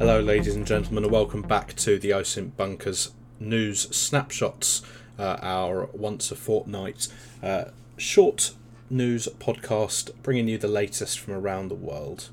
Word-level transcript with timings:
Hello, 0.00 0.18
ladies 0.18 0.56
and 0.56 0.66
gentlemen, 0.66 1.04
and 1.04 1.12
welcome 1.12 1.42
back 1.42 1.74
to 1.74 1.98
the 1.98 2.08
OSINT 2.08 2.56
Bunkers 2.56 3.10
News 3.38 3.80
Snapshots, 3.94 4.80
uh, 5.18 5.36
our 5.42 5.90
once 5.92 6.32
a 6.32 6.36
fortnight 6.36 7.08
uh, 7.42 7.64
short 7.98 8.54
news 8.88 9.28
podcast 9.38 10.10
bringing 10.22 10.48
you 10.48 10.56
the 10.56 10.68
latest 10.68 11.20
from 11.20 11.34
around 11.34 11.68
the 11.68 11.74
world. 11.74 12.30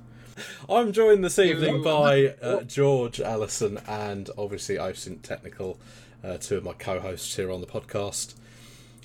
I'm 0.70 0.94
joined 0.94 1.26
this 1.26 1.38
evening 1.38 1.84
by 1.84 2.36
uh, 2.42 2.62
George, 2.62 3.20
Allison, 3.20 3.82
and 3.86 4.30
obviously 4.38 4.76
OSINT 4.78 5.22
Technical, 5.22 5.78
uh, 6.24 6.38
two 6.38 6.56
of 6.56 6.64
my 6.64 6.72
co 6.72 7.02
hosts 7.02 7.36
here 7.36 7.52
on 7.52 7.60
the 7.60 7.68
podcast. 7.68 8.36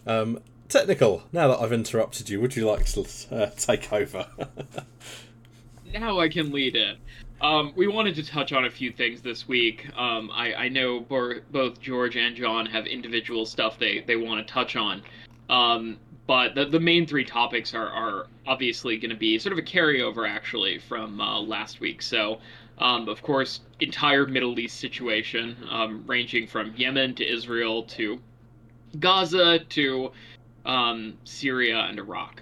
Um, 0.07 0.39
technical, 0.68 1.25
now 1.32 1.49
that 1.49 1.58
I've 1.58 1.72
interrupted 1.72 2.29
you, 2.31 2.40
would 2.40 2.54
you 2.54 2.71
like 2.71 2.86
to 2.93 3.08
uh, 3.32 3.46
take 3.57 3.93
over? 3.93 4.29
now 5.93 6.21
I 6.21 6.29
can 6.29 6.53
lead 6.53 6.76
it. 6.76 6.99
Um, 7.43 7.73
we 7.75 7.89
wanted 7.89 8.14
to 8.14 8.23
touch 8.23 8.53
on 8.53 8.67
a 8.67 8.71
few 8.71 8.93
things 8.93 9.21
this 9.21 9.49
week. 9.49 9.89
Um, 9.99 10.31
I, 10.32 10.55
I, 10.55 10.69
know 10.69 11.01
bo- 11.01 11.41
both 11.51 11.81
George 11.81 12.17
and 12.17 12.37
John 12.37 12.67
have 12.67 12.87
individual 12.87 13.46
stuff 13.46 13.81
they, 13.81 14.05
they 14.07 14.15
want 14.15 14.46
to 14.46 14.53
touch 14.53 14.77
on. 14.77 15.03
Um, 15.51 15.99
but 16.29 16.55
the, 16.55 16.67
the 16.67 16.79
main 16.79 17.05
three 17.05 17.25
topics 17.25 17.75
are, 17.75 17.89
are 17.89 18.27
obviously 18.46 18.96
going 18.96 19.11
to 19.11 19.17
be 19.17 19.41
sort 19.41 19.53
of 19.53 19.59
a 19.59 19.63
carryover, 19.63 20.29
actually, 20.29 20.79
from 20.79 21.21
uh, 21.21 21.41
last 21.41 21.81
week. 21.81 22.01
So, 22.01 22.39
um, 22.79 23.09
of 23.09 23.23
course, 23.23 23.63
entire 23.81 24.25
Middle 24.25 24.57
East 24.61 24.79
situation, 24.79 25.57
um, 25.68 26.04
ranging 26.07 26.46
from 26.46 26.73
Yemen 26.77 27.13
to 27.17 27.29
Israel 27.29 27.82
to 27.85 28.21
Gaza 29.01 29.59
to 29.59 30.13
um, 30.65 31.18
Syria 31.25 31.87
and 31.89 31.99
Iraq. 31.99 32.41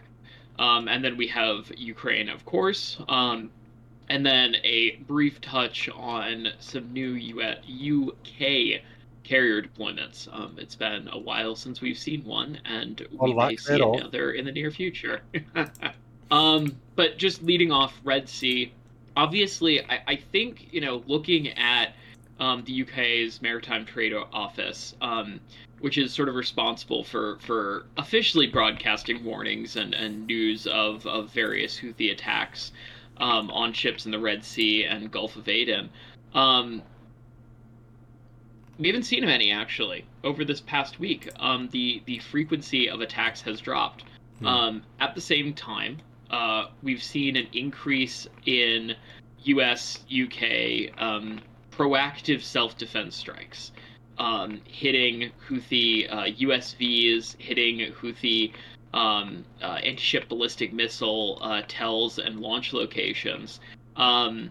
and 0.59 1.03
then 1.03 1.17
we 1.17 1.27
have 1.29 1.73
Ukraine, 1.79 2.29
of 2.29 2.45
course 2.45 2.99
and 4.11 4.27
then 4.27 4.57
a 4.65 4.97
brief 5.07 5.41
touch 5.41 5.89
on 5.95 6.49
some 6.59 6.93
new 6.93 7.17
UK 7.17 8.83
carrier 9.23 9.63
deployments. 9.63 10.29
Um, 10.33 10.57
it's 10.59 10.75
been 10.75 11.09
a 11.13 11.19
while 11.19 11.55
since 11.55 11.81
we've 11.81 11.97
seen 11.97 12.25
one, 12.25 12.59
and 12.65 13.07
we 13.13 13.33
may 13.33 13.55
see 13.57 13.81
another 13.81 14.33
in 14.33 14.45
the 14.45 14.53
near 14.53 14.73
future. 14.73 15.23
um, 16.33 16.77
but 16.97 17.19
just 17.19 17.45
leading 17.45 17.71
off 17.71 17.99
Red 18.03 18.29
Sea, 18.29 18.73
obviously, 19.17 19.81
I, 19.85 20.03
I 20.09 20.17
think 20.17 20.73
you 20.73 20.81
know 20.81 21.05
looking 21.07 21.51
at 21.51 21.95
um, 22.41 22.65
the 22.65 22.83
UK's 22.83 23.41
Maritime 23.41 23.85
Trade 23.87 24.13
Office, 24.33 24.97
um, 25.01 25.39
which 25.79 25.99
is 25.99 26.13
sort 26.13 26.29
of 26.29 26.35
responsible 26.35 27.05
for, 27.05 27.39
for 27.39 27.87
officially 27.97 28.49
broadcasting 28.49 29.23
warnings 29.23 29.77
and, 29.77 29.95
and 29.95 30.27
news 30.27 30.67
of, 30.67 31.07
of 31.07 31.31
various 31.31 31.79
Houthi 31.79 32.11
attacks 32.11 32.73
um, 33.21 33.51
on 33.51 33.73
ships 33.73 34.07
in 34.07 34.13
the 34.13 34.19
Red 34.19 34.45
Sea 34.45 34.85
and 34.85 35.11
Gulf 35.11 35.37
of 35.37 35.49
Aden. 35.49 35.91
Um, 36.35 36.83
we 38.79 38.89
haven't 38.89 39.03
seen 39.03 39.25
many 39.27 39.53
actually 39.53 40.07
over 40.25 40.45
this 40.45 40.61
past 40.61 40.99
week. 40.99 41.29
Um, 41.39 41.69
the 41.71 42.03
the 42.07 42.19
frequency 42.19 42.89
of 42.89 43.01
attacks 43.01 43.43
has 43.43 43.61
dropped. 43.61 44.05
Hmm. 44.39 44.47
Um, 44.47 44.83
at 44.99 45.15
the 45.15 45.21
same 45.21 45.53
time, 45.53 45.99
uh, 46.31 46.67
we've 46.83 47.03
seen 47.03 47.37
an 47.37 47.47
increase 47.53 48.27
in 48.47 48.95
U.S. 49.45 50.05
UK 50.11 50.99
um, 51.01 51.41
proactive 51.71 52.43
self 52.43 52.79
defense 52.79 53.17
strikes, 53.17 53.73
um, 54.19 54.61
hitting 54.65 55.31
Houthi 55.49 56.11
uh, 56.11 56.25
USVs, 56.25 57.37
hitting 57.39 57.93
Houthi 57.93 58.53
um, 58.93 59.45
uh, 59.63 59.79
anti-ship 59.85 60.29
ballistic 60.29 60.73
missile 60.73 61.39
uh, 61.43 61.63
TELs 61.69 62.19
and 62.19 62.41
launch 62.41 62.73
locations. 62.73 63.61
Um, 63.97 64.51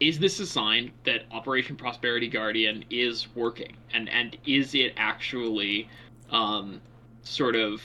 is 0.00 0.18
this 0.18 0.40
a 0.40 0.46
sign 0.46 0.92
that 1.04 1.22
Operation 1.30 1.76
Prosperity 1.76 2.28
Guardian 2.28 2.84
is 2.90 3.28
working, 3.34 3.76
and 3.92 4.08
and 4.08 4.36
is 4.46 4.74
it 4.74 4.92
actually 4.96 5.88
um, 6.30 6.80
sort 7.22 7.56
of 7.56 7.80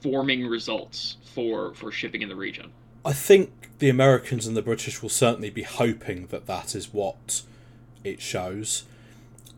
forming 0.00 0.46
results 0.46 1.16
for 1.34 1.74
for 1.74 1.90
shipping 1.90 2.22
in 2.22 2.28
the 2.28 2.36
region? 2.36 2.70
I 3.04 3.12
think 3.12 3.78
the 3.78 3.88
Americans 3.88 4.46
and 4.46 4.56
the 4.56 4.62
British 4.62 5.02
will 5.02 5.08
certainly 5.08 5.50
be 5.50 5.62
hoping 5.62 6.26
that 6.26 6.46
that 6.46 6.74
is 6.74 6.92
what 6.92 7.42
it 8.04 8.20
shows. 8.20 8.84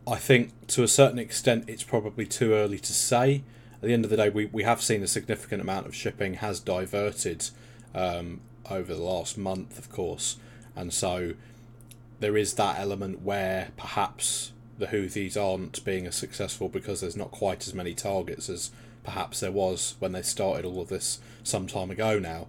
I 0.07 0.17
think 0.17 0.67
to 0.69 0.83
a 0.83 0.89
certain 0.89 1.19
extent 1.19 1.65
it's 1.69 1.83
probably 1.83 2.27
too 2.27 2.53
early 2.53 2.79
to 2.79 2.93
say 2.93 3.43
at 3.83 3.87
the 3.87 3.93
end 3.93 4.05
of 4.05 4.11
the 4.11 4.17
day, 4.17 4.29
we, 4.29 4.47
we 4.47 4.63
have 4.63 4.83
seen 4.83 5.03
a 5.03 5.07
significant 5.07 5.63
amount 5.63 5.87
of 5.87 5.95
shipping 5.95 6.35
has 6.35 6.61
diverted 6.61 7.49
um, 7.95 8.41
over 8.71 8.95
the 8.95 9.03
last 9.03 9.39
month, 9.39 9.79
of 9.79 9.91
course, 9.91 10.37
and 10.77 10.93
so 10.93 11.35
there 12.21 12.37
is 12.37 12.55
that 12.55 12.79
element 12.79 13.23
where 13.23 13.71
perhaps 13.77 14.53
the 14.79 14.87
Houthis 14.87 15.37
aren't 15.37 15.85
being 15.85 16.07
as 16.07 16.15
successful 16.15 16.69
because 16.69 17.01
there's 17.01 17.17
not 17.17 17.31
quite 17.31 17.67
as 17.67 17.75
many 17.75 17.95
targets 17.95 18.49
as 18.49 18.71
perhaps 19.03 19.41
there 19.41 19.53
was 19.53 19.95
when 19.99 20.13
they 20.13 20.23
started 20.23 20.65
all 20.65 20.81
of 20.81 20.89
this 20.89 21.21
some 21.43 21.67
time 21.67 21.91
ago 21.91 22.19
now. 22.19 22.47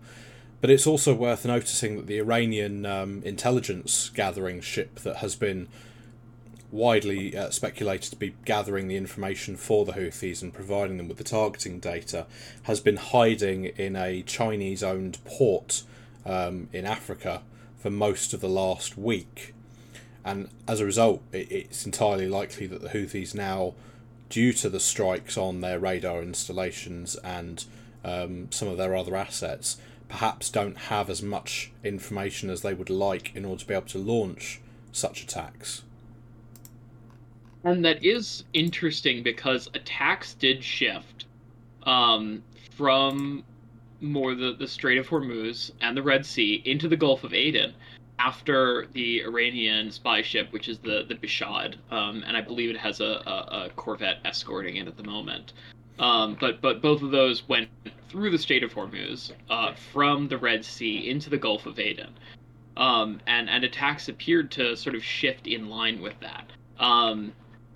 But 0.60 0.70
it's 0.70 0.86
also 0.86 1.14
worth 1.14 1.46
noticing 1.46 1.96
that 1.96 2.08
the 2.08 2.20
Iranian 2.20 2.86
um, 2.86 3.22
intelligence 3.24 4.12
gathering 4.14 4.62
ship 4.62 5.00
that 5.00 5.18
has 5.18 5.36
been 5.36 5.68
widely 6.72 7.36
uh, 7.36 7.50
speculated 7.50 8.10
to 8.10 8.16
be 8.16 8.36
gathering 8.46 8.88
the 8.88 8.96
information 8.96 9.58
for 9.58 9.86
the 9.86 9.94
Houthis 9.94 10.42
and 10.42 10.54
providing 10.54 10.98
them 10.98 11.08
with 11.08 11.18
the 11.18 11.24
targeting 11.24 11.80
data, 11.80 12.26
has 12.64 12.80
been 12.80 12.98
hiding 12.98 13.66
in 13.66 13.96
a 13.96 14.22
Chinese 14.24 14.82
owned 14.82 15.18
port 15.26 15.84
um, 16.26 16.70
in 16.72 16.86
Africa 16.86 17.42
for 17.78 17.90
most 17.90 18.34
of 18.34 18.42
the 18.42 18.50
last 18.50 18.98
week. 18.98 19.54
And 20.24 20.50
as 20.68 20.80
a 20.80 20.86
result, 20.86 21.22
it, 21.32 21.52
it's 21.52 21.86
entirely 21.86 22.28
likely 22.28 22.68
that 22.68 22.82
the 22.82 22.90
Houthis 22.90 23.36
now, 23.36 23.74
due 24.30 24.54
to 24.54 24.70
the 24.70 24.80
strikes 24.80 25.38
on 25.38 25.62
their 25.62 25.80
radar 25.80 26.22
installations 26.22 27.16
and 27.18 27.66
um, 28.06 28.52
some 28.52 28.68
of 28.68 28.78
their 28.78 28.96
other 28.96 29.16
assets, 29.16 29.78
perhaps 30.08 30.50
don't 30.50 30.78
have 30.78 31.10
as 31.10 31.22
much 31.22 31.72
information 31.84 32.50
as 32.50 32.62
they 32.62 32.74
would 32.74 32.90
like 32.90 33.36
in 33.36 33.46
order 33.46 33.62
to 33.62 33.68
be 33.68 33.74
able 33.74 33.88
to 33.88 33.98
launch 33.98 34.60
such 34.92 35.24
attacks. 35.24 35.84
And 37.64 37.86
that 37.86 38.04
is 38.04 38.44
interesting 38.54 39.22
because 39.24 39.70
attacks 39.74 40.34
did 40.34 40.64
shift 40.64 41.26
um, 41.84 42.44
from 42.72 43.44
more 44.00 44.34
the, 44.34 44.54
the 44.54 44.68
Strait 44.68 44.98
of 44.98 45.08
Hormuz 45.08 45.72
and 45.80 45.96
the 45.96 46.02
Red 46.02 46.26
Sea 46.26 46.62
into 46.66 46.88
the 46.88 46.98
Gulf 46.98 47.24
of 47.24 47.34
Aden 47.34 47.74
after 48.18 48.88
the 48.94 49.24
Iranian 49.24 49.92
spy 49.92 50.22
ship, 50.22 50.52
which 50.52 50.68
is 50.68 50.78
the 50.80 51.06
the 51.08 51.16
Behshad, 51.16 51.76
um, 51.92 52.24
and 52.26 52.38
I 52.38 52.42
believe 52.42 52.70
it 52.70 52.78
has 52.78 53.00
a, 53.00 53.06
a, 53.26 53.66
a, 53.66 53.70
corvette 53.76 54.20
escorting 54.26 54.78
it 54.78 54.88
at 54.88 54.98
the 54.98 55.04
moment. 55.04 55.54
Um, 55.98 56.38
but 56.40 56.62
but 56.62 56.82
both 56.82 57.02
of 57.02 57.12
those 57.12 57.48
went 57.48 57.70
through 58.10 58.32
the 58.32 58.38
Strait 58.38 58.64
of 58.64 58.74
Hormuz 58.74 59.32
uh, 59.50 59.74
from 59.74 60.28
the 60.28 60.38
Red 60.38 60.64
Sea 60.64 61.10
into 61.10 61.30
the 61.30 61.38
Gulf 61.38 61.66
of 61.66 61.80
Aden, 61.80 62.14
um, 62.78 63.20
and 63.28 63.50
and 63.50 63.64
attacks 63.64 64.08
appeared 64.08 64.52
to 64.52 64.76
sort 64.76 64.96
of 64.96 65.04
shift 65.04 65.48
in 65.48 65.70
line 65.70 66.02
with 66.02 66.20
that. 66.20 66.46
Um, 66.80 67.34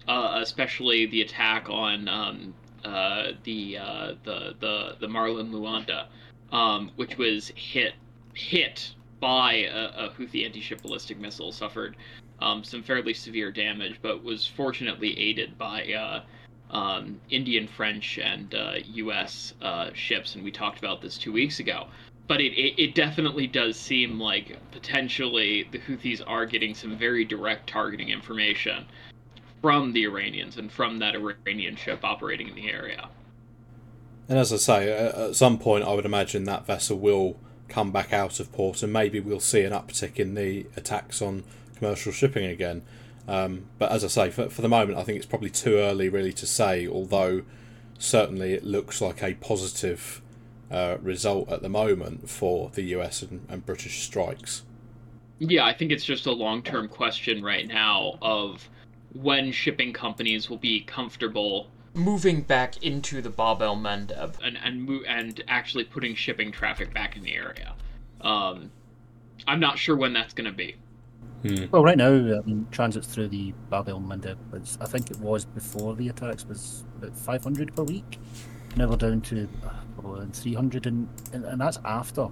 uh, 0.08 0.40
especially 0.42 1.06
the 1.08 1.22
attack 1.22 1.70
on 1.70 2.08
um, 2.08 2.54
uh, 2.84 3.32
the, 3.44 3.78
uh, 3.78 4.14
the 4.24 4.56
the 4.60 4.96
the 5.00 5.08
Marlin 5.08 5.52
Luanda, 5.52 6.06
um, 6.52 6.92
which 6.96 7.18
was 7.18 7.52
hit 7.56 7.94
hit 8.34 8.94
by 9.20 9.54
a, 9.54 10.06
a 10.06 10.10
Houthi 10.10 10.46
anti-ship 10.46 10.82
ballistic 10.82 11.18
missile, 11.20 11.52
suffered 11.52 11.96
um, 12.42 12.64
some 12.64 12.84
fairly 12.84 13.14
severe 13.14 13.52
damage, 13.52 13.98
but 14.02 14.24
was 14.24 14.46
fortunately 14.46 15.18
aided 15.18 15.58
by 15.58 15.94
uh, 15.94 16.24
um, 16.70 17.20
Indian, 17.30 17.68
French, 17.68 18.20
and 18.20 18.54
U.S. 18.86 19.54
Uh, 19.62 19.66
uh, 19.66 19.94
ships, 19.94 20.36
and 20.36 20.44
we 20.44 20.52
talked 20.52 20.80
about 20.80 21.02
this 21.02 21.18
two 21.18 21.32
weeks 21.32 21.60
ago. 21.60 21.88
But 22.28 22.42
it, 22.42 22.54
it, 22.54 22.82
it 22.82 22.96
definitely 22.96 23.48
does 23.48 23.78
seem 23.78 24.20
like 24.20 24.58
potentially 24.72 25.68
the 25.72 25.78
Houthis 25.80 26.22
are 26.26 26.46
getting 26.46 26.74
some 26.74 26.98
very 26.98 27.24
direct 27.24 27.70
targeting 27.70 28.10
information 28.10 28.86
from 29.66 29.94
the 29.94 30.04
Iranians 30.04 30.58
and 30.58 30.72
from 30.72 31.00
that 31.00 31.16
Iranian 31.16 31.76
ship 31.76 32.02
operating 32.04 32.50
in 32.50 32.54
the 32.54 32.70
area. 32.70 33.10
And 34.30 34.38
as 34.38 34.54
I 34.54 34.58
say, 34.58 34.92
at 34.92 35.36
some 35.36 35.58
point, 35.58 35.84
I 35.84 35.92
would 35.92 36.06
imagine 36.06 36.44
that 36.44 36.68
vessel 36.68 37.00
will 37.00 37.40
come 37.68 37.92
back 37.92 38.14
out 38.14 38.40
of 38.40 38.52
port, 38.52 38.84
and 38.84 38.94
maybe 38.94 39.20
we'll 39.20 39.40
see 39.40 39.64
an 39.64 39.74
uptick 39.74 40.18
in 40.18 40.36
the 40.36 40.68
attacks 40.78 41.20
on 41.20 41.44
commercial 41.76 42.12
shipping 42.12 42.46
again. 42.46 42.84
Um, 43.28 43.66
but 43.80 43.92
as 43.92 44.04
I 44.04 44.08
say, 44.08 44.30
for, 44.30 44.52
for 44.52 44.62
the 44.62 44.70
moment, 44.70 45.00
I 45.00 45.04
think 45.04 45.18
it's 45.18 45.26
probably 45.26 45.50
too 45.50 45.78
early 45.78 46.10
really 46.10 46.34
to 46.34 46.46
say, 46.46 46.88
although 46.88 47.42
certainly 47.98 48.54
it 48.54 48.64
looks 48.64 49.02
like 49.02 49.24
a 49.24 49.34
positive 49.34 50.22
uh, 50.70 50.98
result 51.02 51.52
at 51.52 51.64
the 51.64 51.70
moment 51.70 52.30
for 52.30 52.70
the 52.76 52.84
US 52.98 53.24
and, 53.24 53.48
and 53.50 53.66
British 53.66 54.04
strikes. 54.04 54.62
Yeah, 55.40 55.66
I 55.66 55.74
think 55.74 55.92
it's 55.92 56.06
just 56.06 56.28
a 56.28 56.32
long 56.32 56.62
term 56.62 56.88
question 56.88 57.44
right 57.44 57.68
now 57.68 58.20
of 58.22 58.70
when 59.16 59.52
shipping 59.52 59.94
companies 59.94 60.50
will 60.50 60.58
be 60.58 60.82
comfortable 60.82 61.70
moving 61.96 62.42
back 62.42 62.84
into 62.84 63.22
the 63.22 63.30
Bab 63.30 63.62
el 63.62 63.78
Mandeb 63.78 64.36
and 64.44 64.58
and 64.64 64.90
and 65.08 65.44
actually 65.48 65.86
putting 65.86 66.14
shipping 66.14 66.52
traffic 66.52 66.94
back 66.94 67.16
in 67.16 67.24
the 67.24 67.34
area. 67.34 67.74
Um, 68.22 68.72
I'm 69.48 69.60
not 69.60 69.78
sure 69.80 69.96
when 69.96 70.14
that's 70.14 70.34
going 70.34 70.50
to 70.50 70.56
be. 70.56 70.76
Hmm. 71.42 71.66
Well, 71.72 71.84
right 71.84 71.98
now, 71.98 72.08
I 72.08 72.42
mean, 72.42 72.68
transits 72.72 73.08
through 73.08 73.30
the 73.30 73.54
Bab 73.70 73.88
el 73.88 74.00
Mandeb, 74.00 74.38
was, 74.52 74.78
I 74.82 74.86
think 74.86 75.12
it 75.12 75.20
was 75.20 75.46
before 75.46 75.96
the 75.96 76.10
attacks, 76.10 76.46
was 76.46 76.84
about 76.98 77.16
500 77.16 77.76
per 77.76 77.84
week. 77.84 78.20
Now 78.76 78.90
we're 78.90 78.98
down 78.98 79.22
to 79.22 79.48
uh, 80.04 80.26
300, 80.34 80.88
and, 80.88 81.08
and, 81.34 81.46
and 81.46 81.62
that's 81.62 81.80
after 81.86 82.28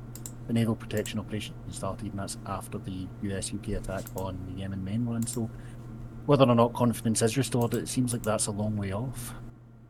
the 0.47 0.53
naval 0.53 0.75
protection 0.75 1.19
operation 1.19 1.53
started, 1.69 2.07
and 2.11 2.19
that's 2.19 2.37
after 2.45 2.77
the 2.77 3.07
US 3.23 3.53
UK 3.53 3.69
attack 3.69 4.03
on 4.15 4.37
the 4.49 4.59
Yemen 4.59 4.83
mainland. 4.83 5.29
So, 5.29 5.49
whether 6.25 6.45
or 6.45 6.55
not 6.55 6.73
confidence 6.73 7.21
is 7.21 7.37
restored, 7.37 7.73
it 7.73 7.87
seems 7.87 8.13
like 8.13 8.23
that's 8.23 8.47
a 8.47 8.51
long 8.51 8.77
way 8.77 8.91
off. 8.91 9.33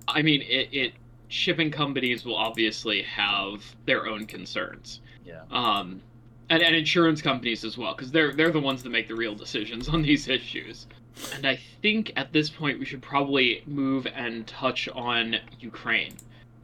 I 0.08 0.22
mean, 0.22 0.42
it, 0.42 0.70
it 0.72 0.94
shipping 1.28 1.72
companies 1.72 2.26
will 2.26 2.36
obviously 2.36 3.02
have 3.04 3.64
their 3.86 4.08
own 4.08 4.26
concerns. 4.26 5.02
Yeah. 5.26 5.42
Um, 5.52 6.02
and, 6.50 6.62
and 6.62 6.76
insurance 6.76 7.22
companies 7.22 7.64
as 7.64 7.78
well, 7.78 7.96
because 7.96 8.12
they're 8.12 8.34
they're 8.34 8.52
the 8.52 8.60
ones 8.60 8.84
that 8.84 8.90
make 8.90 9.08
the 9.08 9.16
real 9.16 9.36
decisions 9.36 9.90
on 9.90 10.02
these 10.02 10.28
issues. 10.28 10.88
And 11.34 11.46
I 11.46 11.60
think 11.82 12.12
at 12.16 12.34
this 12.34 12.50
point 12.50 12.80
we 12.80 12.86
should 12.86 13.02
probably 13.02 13.64
move 13.66 14.08
and 14.08 14.46
touch 14.48 14.90
on 14.90 15.36
Ukraine, 15.60 16.16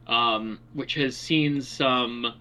um, 0.06 0.58
which 0.74 0.94
has 0.94 1.16
seen 1.16 1.60
some 1.62 2.34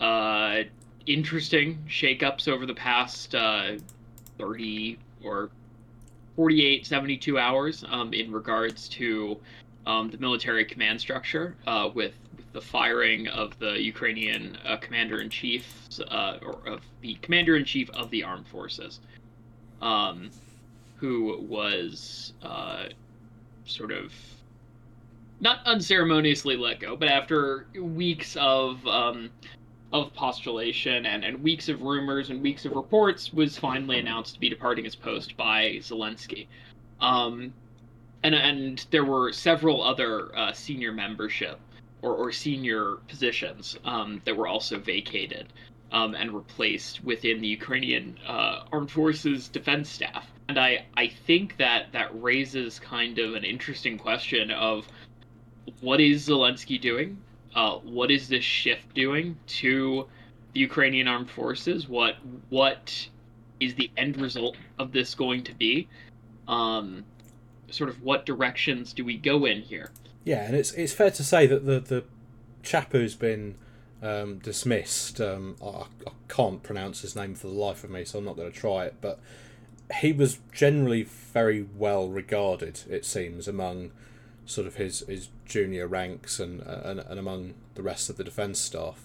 uh, 0.00 0.62
interesting 1.06 1.84
shakeups 1.88 2.48
over 2.48 2.64
the 2.64 2.74
past 2.74 3.34
uh, 3.34 3.72
30 4.38 4.98
or 5.24 5.50
48, 6.36 6.86
72 6.86 7.38
hours 7.38 7.84
um, 7.90 8.12
in 8.12 8.30
regards 8.30 8.88
to 8.90 9.38
um, 9.86 10.10
the 10.10 10.18
military 10.18 10.64
command 10.64 11.00
structure 11.00 11.56
uh, 11.66 11.88
with, 11.94 12.12
with, 12.36 12.52
the 12.52 12.60
firing 12.60 13.28
of 13.28 13.58
the 13.58 13.78
Ukrainian 13.82 14.56
uh, 14.64 14.76
commander 14.78 15.20
in 15.20 15.28
chief, 15.28 15.88
uh, 16.10 16.38
or 16.42 16.58
of 16.66 16.80
the 17.02 17.14
commander 17.20 17.56
in 17.56 17.64
chief 17.64 17.90
of 17.90 18.10
the 18.10 18.22
armed 18.22 18.46
forces, 18.46 19.00
um, 19.82 20.30
who 20.96 21.38
was 21.48 22.32
uh, 22.42 22.84
sort 23.66 23.92
of 23.92 24.12
not 25.40 25.58
unceremoniously 25.66 26.56
let 26.56 26.80
go, 26.80 26.96
but 26.96 27.08
after 27.08 27.66
weeks 27.78 28.36
of 28.36 28.86
um, 28.86 29.30
of 29.92 30.12
postulation 30.14 31.06
and, 31.06 31.24
and 31.24 31.42
weeks 31.42 31.68
of 31.68 31.80
rumors 31.82 32.30
and 32.30 32.42
weeks 32.42 32.64
of 32.64 32.72
reports, 32.72 33.32
was 33.32 33.56
finally 33.58 33.98
announced 33.98 34.34
to 34.34 34.40
be 34.40 34.48
departing 34.48 34.84
his 34.84 34.96
post 34.96 35.36
by 35.36 35.72
Zelensky. 35.80 36.46
Um, 37.00 37.52
and 38.22 38.34
and 38.34 38.86
there 38.90 39.04
were 39.04 39.32
several 39.32 39.82
other 39.82 40.36
uh, 40.36 40.52
senior 40.52 40.92
membership 40.92 41.60
or, 42.02 42.14
or 42.14 42.32
senior 42.32 42.96
positions 43.08 43.78
um, 43.84 44.20
that 44.24 44.36
were 44.36 44.48
also 44.48 44.78
vacated 44.78 45.52
um, 45.92 46.14
and 46.14 46.32
replaced 46.32 47.04
within 47.04 47.40
the 47.40 47.48
Ukrainian 47.48 48.18
uh, 48.26 48.64
armed 48.72 48.90
forces 48.90 49.48
defense 49.48 49.88
staff. 49.88 50.26
And 50.48 50.58
I, 50.58 50.86
I 50.96 51.08
think 51.08 51.56
that 51.58 51.92
that 51.92 52.10
raises 52.22 52.78
kind 52.78 53.18
of 53.18 53.34
an 53.34 53.44
interesting 53.44 53.98
question 53.98 54.50
of 54.50 54.86
what 55.80 56.00
is 56.00 56.28
Zelensky 56.28 56.80
doing? 56.80 57.18
Uh, 57.56 57.78
what 57.78 58.10
is 58.10 58.28
this 58.28 58.44
shift 58.44 58.94
doing 58.94 59.36
to 59.46 60.06
the 60.52 60.60
Ukrainian 60.60 61.08
armed 61.08 61.30
forces? 61.30 61.88
What 61.88 62.16
what 62.50 63.08
is 63.58 63.74
the 63.74 63.90
end 63.96 64.20
result 64.20 64.56
of 64.78 64.92
this 64.92 65.14
going 65.14 65.42
to 65.44 65.54
be? 65.54 65.88
Um, 66.46 67.04
sort 67.70 67.88
of 67.90 68.02
what 68.02 68.26
directions 68.26 68.92
do 68.92 69.04
we 69.04 69.16
go 69.16 69.46
in 69.46 69.62
here? 69.62 69.90
Yeah, 70.22 70.42
and 70.42 70.54
it's 70.54 70.72
it's 70.72 70.92
fair 70.92 71.10
to 71.10 71.24
say 71.24 71.46
that 71.46 71.64
the 71.64 71.80
the 71.80 72.04
chap 72.62 72.92
who's 72.92 73.14
been 73.14 73.56
um, 74.02 74.38
dismissed, 74.38 75.20
um, 75.20 75.56
I, 75.62 75.84
I, 76.06 76.10
can't 76.28 76.62
pronounce 76.62 77.00
his 77.00 77.16
name 77.16 77.34
for 77.34 77.46
the 77.46 77.54
life 77.54 77.82
of 77.84 77.90
me, 77.90 78.04
so 78.04 78.18
I'm 78.18 78.24
not 78.24 78.36
going 78.36 78.52
to 78.52 78.58
try 78.58 78.84
it. 78.84 78.96
But 79.00 79.18
he 80.00 80.12
was 80.12 80.40
generally 80.52 81.04
very 81.04 81.62
well 81.62 82.08
regarded, 82.08 82.82
it 82.90 83.06
seems, 83.06 83.48
among 83.48 83.92
sort 84.46 84.66
of 84.66 84.76
his, 84.76 85.00
his 85.00 85.28
junior 85.44 85.86
ranks 85.86 86.40
and, 86.40 86.60
and 86.62 87.00
and 87.00 87.18
among 87.18 87.54
the 87.74 87.82
rest 87.82 88.08
of 88.08 88.16
the 88.16 88.24
defence 88.24 88.58
staff. 88.58 89.04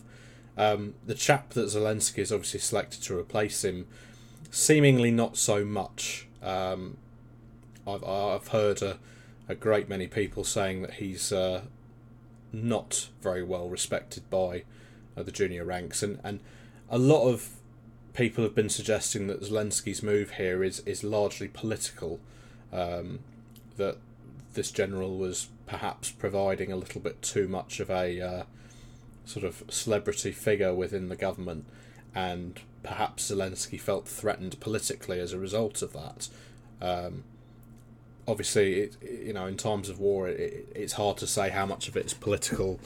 Um, 0.57 0.93
the 1.05 1.15
chap 1.15 1.51
that 1.51 1.67
Zelensky 1.67 2.17
has 2.17 2.31
obviously 2.31 2.59
selected 2.59 3.01
to 3.03 3.17
replace 3.17 3.65
him, 3.65 3.88
seemingly 4.49 5.11
not 5.11 5.38
so 5.38 5.65
much. 5.65 6.27
Um, 6.41 6.97
I've 7.88 8.03
I've 8.03 8.49
heard 8.49 8.81
a, 8.81 8.99
a 9.49 9.55
great 9.55 9.89
many 9.89 10.07
people 10.07 10.43
saying 10.43 10.83
that 10.83 10.95
he's 10.95 11.31
uh, 11.31 11.61
not 12.53 13.09
very 13.21 13.44
well 13.44 13.67
respected 13.69 14.29
by 14.29 14.63
uh, 15.17 15.23
the 15.23 15.31
junior 15.31 15.65
ranks, 15.65 16.03
and 16.03 16.19
and 16.23 16.39
a 16.89 16.97
lot 16.97 17.27
of 17.27 17.49
people 18.13 18.44
have 18.44 18.53
been 18.53 18.69
suggesting 18.69 19.27
that 19.27 19.41
Zelensky's 19.41 20.03
move 20.03 20.31
here 20.31 20.63
is 20.63 20.81
is 20.81 21.03
largely 21.03 21.47
political. 21.47 22.19
Um, 22.71 23.19
that 23.77 23.97
this 24.53 24.71
general 24.71 25.18
was 25.18 25.48
perhaps 25.65 26.12
providing 26.12 26.71
a 26.71 26.75
little 26.75 27.01
bit 27.01 27.21
too 27.21 27.48
much 27.48 27.80
of 27.80 27.89
a 27.89 28.21
uh, 28.21 28.44
sort 29.25 29.45
of 29.45 29.63
celebrity 29.69 30.31
figure 30.31 30.74
within 30.74 31.09
the 31.09 31.15
government, 31.15 31.65
and 32.13 32.59
perhaps 32.83 33.31
Zelensky 33.31 33.80
felt 33.80 34.07
threatened 34.07 34.59
politically 34.59 35.19
as 35.19 35.33
a 35.33 35.39
result 35.39 35.81
of 35.81 35.94
that. 35.94 36.27
Um, 36.81 37.24
obviously, 38.27 38.81
it, 38.81 38.98
you 39.01 39.33
know, 39.33 39.45
in 39.45 39.57
times 39.57 39.89
of 39.89 40.00
war, 40.00 40.27
it, 40.27 40.68
it's 40.75 40.94
hard 40.94 41.18
to 41.18 41.27
say 41.27 41.50
how 41.50 41.65
much 41.65 41.88
of 41.88 41.95
it 41.95 42.06
is 42.06 42.13
political 42.13 42.80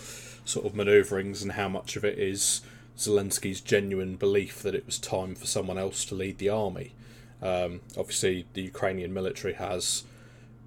sort 0.45 0.65
of 0.65 0.73
manoeuvrings 0.73 1.41
and 1.41 1.53
how 1.53 1.67
much 1.67 1.95
of 1.95 2.05
it 2.05 2.19
is 2.19 2.61
Zelensky's 2.97 3.61
genuine 3.61 4.15
belief 4.15 4.61
that 4.61 4.75
it 4.75 4.85
was 4.85 4.99
time 4.99 5.35
for 5.35 5.45
someone 5.45 5.77
else 5.77 6.05
to 6.05 6.15
lead 6.15 6.37
the 6.37 6.49
army. 6.49 6.93
Um, 7.41 7.81
obviously, 7.97 8.45
the 8.53 8.61
Ukrainian 8.61 9.13
military 9.13 9.53
has, 9.53 10.03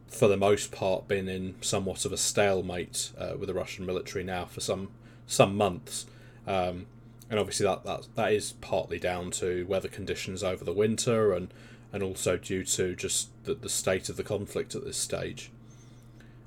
for 0.08 0.28
the 0.28 0.36
most 0.36 0.72
part, 0.72 1.06
been 1.06 1.28
in 1.28 1.54
somewhat 1.60 2.04
of 2.04 2.12
a 2.12 2.16
stalemate 2.16 3.12
uh, 3.18 3.34
with 3.38 3.48
the 3.48 3.54
Russian 3.54 3.86
military 3.86 4.24
now 4.24 4.44
for 4.44 4.60
some 4.60 4.88
some 5.26 5.56
months. 5.56 6.06
Um, 6.46 6.86
and 7.30 7.38
obviously, 7.38 7.66
that, 7.66 7.84
that 7.84 8.06
that 8.14 8.32
is 8.32 8.52
partly 8.60 8.98
down 8.98 9.30
to 9.32 9.66
weather 9.66 9.88
conditions 9.88 10.42
over 10.42 10.64
the 10.64 10.72
winter 10.72 11.32
and 11.32 11.52
and 11.92 12.02
also 12.02 12.36
due 12.36 12.64
to 12.64 12.94
just 12.94 13.28
the, 13.44 13.54
the 13.54 13.68
state 13.68 14.08
of 14.08 14.16
the 14.16 14.24
conflict 14.24 14.74
at 14.74 14.84
this 14.84 14.96
stage. 14.96 15.50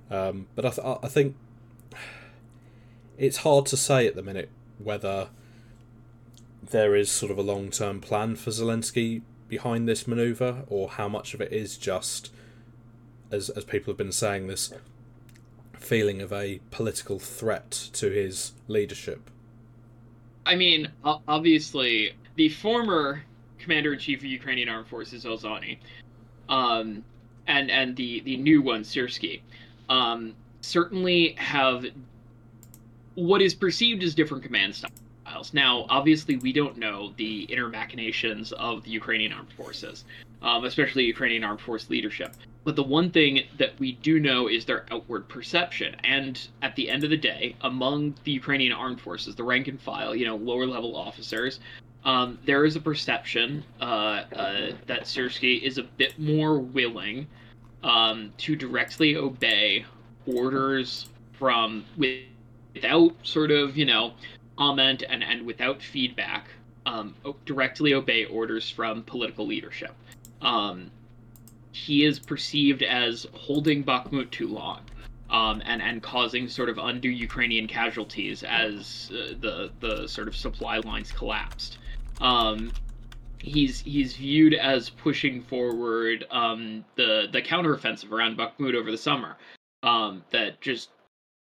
Um, 0.10 0.48
but 0.56 0.66
I, 0.66 0.70
th- 0.70 0.98
I 1.04 1.08
think 1.08 1.36
it's 3.18 3.38
hard 3.38 3.66
to 3.68 3.78
say 3.78 4.06
at 4.08 4.16
the 4.16 4.22
minute 4.22 4.50
whether 4.78 5.30
there 6.70 6.96
is 6.96 7.10
sort 7.10 7.32
of 7.32 7.38
a 7.38 7.42
long 7.42 7.72
term 7.72 8.02
plan 8.02 8.36
for 8.36 8.52
Zelensky 8.52 9.22
behind 9.48 9.88
this 9.88 10.08
maneuver 10.08 10.64
or 10.68 10.90
how 10.90 11.08
much 11.08 11.34
of 11.34 11.42
it 11.42 11.52
is 11.52 11.78
just, 11.78 12.32
as, 13.32 13.50
as 13.50 13.64
people 13.64 13.92
have 13.92 13.98
been 13.98 14.12
saying, 14.12 14.48
this 14.48 14.74
feeling 15.74 16.22
of 16.22 16.32
a 16.32 16.60
political 16.70 17.20
threat 17.20 17.72
to 17.94 18.10
his 18.10 18.54
leadership. 18.68 19.30
I 20.46 20.56
mean, 20.56 20.90
obviously, 21.04 22.14
the 22.36 22.50
former 22.50 23.24
commander 23.60 23.94
in 23.94 24.00
chief 24.00 24.20
of 24.20 24.26
Ukrainian 24.26 24.70
armed 24.70 24.88
forces, 24.88 25.26
Zelensky, 25.26 25.78
um, 26.50 27.04
and 27.48 27.70
and 27.72 27.96
the 27.96 28.22
the 28.22 28.38
new 28.38 28.62
one, 28.62 28.82
Syrsky, 28.82 29.42
um, 29.90 30.34
certainly 30.62 31.36
have 31.38 31.86
what 33.16 33.42
is 33.42 33.54
perceived 33.54 34.04
as 34.04 34.16
different 34.16 34.44
command 34.44 34.76
styles. 34.76 35.54
Now, 35.54 35.86
obviously, 35.90 36.38
we 36.38 36.54
don't 36.54 36.78
know 36.78 37.14
the 37.18 37.44
inner 37.44 37.70
machinations 37.70 38.52
of 38.54 38.84
the 38.84 38.92
Ukrainian 38.92 39.34
armed 39.34 39.54
forces, 39.54 40.06
um, 40.42 40.66
especially 40.66 41.06
Ukrainian 41.06 41.44
armed 41.44 41.62
force 41.62 41.90
leadership. 41.90 42.36
But 42.64 42.76
the 42.76 42.84
one 42.84 43.10
thing 43.10 43.44
that 43.58 43.80
we 43.80 43.94
do 43.94 44.20
know 44.20 44.48
is 44.48 44.66
their 44.66 44.86
outward 44.92 45.28
perception. 45.28 45.96
And 46.04 46.40
at 46.62 46.76
the 46.76 46.90
end 46.90 47.04
of 47.04 47.10
the 47.10 47.18
day, 47.18 47.56
among 47.62 48.16
the 48.24 48.32
Ukrainian 48.32 48.72
armed 48.72 49.02
forces, 49.02 49.36
the 49.36 49.44
rank 49.44 49.68
and 49.68 49.82
file, 49.82 50.16
you 50.16 50.26
know, 50.26 50.36
lower 50.36 50.68
level 50.68 50.96
officers, 50.96 51.60
um, 52.04 52.38
there 52.46 52.66
is 52.66 52.76
a 52.76 52.80
perception 52.80 53.64
uh, 53.80 53.84
uh, 54.36 54.72
that 54.88 55.04
Syrsky 55.04 55.62
is 55.62 55.78
a 55.78 55.84
bit 55.84 56.18
more 56.20 56.60
willing 56.60 57.28
um, 57.84 58.32
to 58.38 58.56
directly 58.56 59.16
obey 59.16 59.86
orders 60.26 61.10
from 61.34 61.86
without 61.98 63.16
sort 63.24 63.52
of 63.52 63.76
you 63.76 63.86
know 63.86 64.14
comment 64.58 65.04
and 65.08 65.24
and 65.24 65.46
without 65.46 65.82
feedback. 65.82 66.48
Um, 66.84 67.14
directly 67.46 67.94
obey 67.94 68.26
orders 68.26 68.68
from 68.68 69.04
political 69.04 69.46
leadership. 69.46 69.94
Um, 70.42 70.92
he 71.72 72.04
is 72.06 72.20
perceived 72.20 72.84
as 72.84 73.28
holding 73.34 73.84
Bakhmut 73.84 74.32
too 74.32 74.48
long. 74.48 74.82
Um, 75.30 75.62
and 75.66 75.82
and 75.82 76.04
causing 76.04 76.50
sort 76.50 76.68
of 76.68 76.78
undue 76.78 77.10
Ukrainian 77.10 77.66
casualties 77.66 78.44
as 78.44 79.10
uh, 79.14 79.34
the 79.40 79.72
the 79.80 80.06
sort 80.06 80.28
of 80.28 80.36
supply 80.36 80.80
lines 80.80 81.10
collapsed. 81.14 81.78
Um, 82.20 82.74
he's 83.40 83.80
he's 83.80 84.16
viewed 84.16 84.54
as 84.54 84.90
pushing 84.90 85.42
forward 85.42 86.26
um, 86.32 86.84
the 86.96 87.28
the 87.32 87.42
counteroffensive 87.42 88.12
around 88.12 88.38
Bakhmut 88.38 88.76
over 88.76 88.92
the 88.92 88.98
summer 88.98 89.38
um, 89.84 90.24
that 90.32 90.60
just 90.60 90.90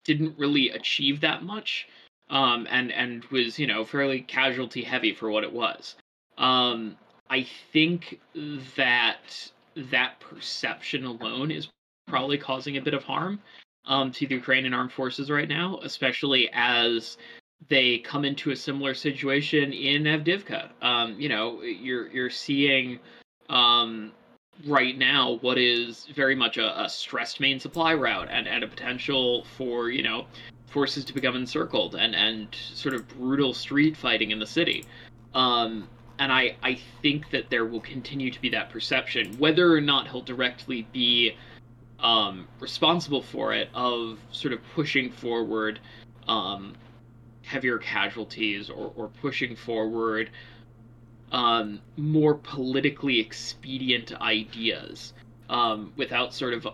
didn't 0.05 0.39
really 0.39 0.71
achieve 0.71 1.21
that 1.21 1.43
much 1.43 1.89
um, 2.31 2.67
and 2.71 2.93
and 2.93 3.25
was 3.27 3.59
you 3.59 3.67
know 3.67 3.85
fairly 3.85 4.21
casualty 4.21 4.83
heavy 4.83 5.13
for 5.13 5.31
what 5.31 5.45
it 5.45 5.53
was. 5.53 5.97
I 7.31 7.47
think 7.73 8.21
that 8.77 9.51
that 9.77 10.21
perception 10.21 11.05
alone 11.05 11.51
is 11.51 11.69
probably 12.07 12.39
causing 12.39 12.77
a 12.77 12.81
bit 12.81 12.95
of 12.95 13.05
harm 13.05 13.41
um, 13.87 14.11
to 14.13 14.27
the 14.27 14.35
Ukrainian 14.35 14.75
armed 14.75 14.93
forces 14.93 15.31
right 15.31 15.49
now, 15.49 15.79
especially 15.83 16.49
as 16.53 17.17
they 17.69 17.99
come 17.99 18.25
into 18.25 18.51
a 18.51 18.57
similar 18.57 18.95
situation 18.95 19.73
in 19.73 20.05
Avdiivka. 20.05 20.71
Um, 20.81 21.21
you 21.21 21.29
know, 21.29 21.63
you're 21.63 22.09
you're 22.09 22.31
seeing 22.31 23.01
um, 23.49 24.13
right 24.67 24.97
now 24.97 25.39
what 25.41 25.59
is 25.59 26.07
very 26.15 26.35
much 26.35 26.59
a, 26.59 26.83
a, 26.85 26.89
stressed 26.89 27.41
main 27.41 27.59
supply 27.61 27.95
route 27.95 28.29
and, 28.31 28.47
and 28.47 28.63
a 28.65 28.67
potential 28.67 29.45
for 29.57 29.91
you 29.91 30.03
know 30.03 30.27
forces 30.67 31.05
to 31.05 31.15
become 31.15 31.37
encircled 31.37 31.95
and 31.95 32.15
and 32.15 32.49
sort 32.55 32.95
of 32.95 33.09
brutal 33.09 33.55
street 33.55 33.97
fighting 33.97 34.31
in 34.31 34.39
the 34.39 34.47
city. 34.47 34.85
Um, 35.35 35.89
and 36.19 36.33
I, 36.33 36.57
I 36.63 36.79
think 37.03 37.31
that 37.31 37.49
there 37.51 37.65
will 37.65 37.81
continue 37.81 38.31
to 38.31 38.41
be 38.41 38.49
that 38.51 38.71
perception, 38.71 39.37
whether 39.39 39.73
or 39.73 39.81
not 39.81 40.09
he'll 40.09 40.23
directly 40.23 40.87
be 40.93 41.37
um, 42.01 42.47
responsible 42.61 43.23
for 43.23 43.53
it, 43.53 43.69
of 43.75 44.19
sort 44.33 44.53
of 44.53 44.61
pushing 44.75 45.11
forward 45.11 45.81
um, 46.27 46.75
heavier 47.43 47.79
casualties 47.79 48.69
or, 48.69 48.93
or 48.97 49.09
pushing 49.21 49.57
forward 49.57 50.31
um, 51.33 51.81
more 51.97 52.35
politically 52.35 53.21
expedient 53.21 54.13
ideas 54.21 55.13
um, 55.49 55.93
without 55.97 56.35
sort 56.35 56.55
of 56.55 56.67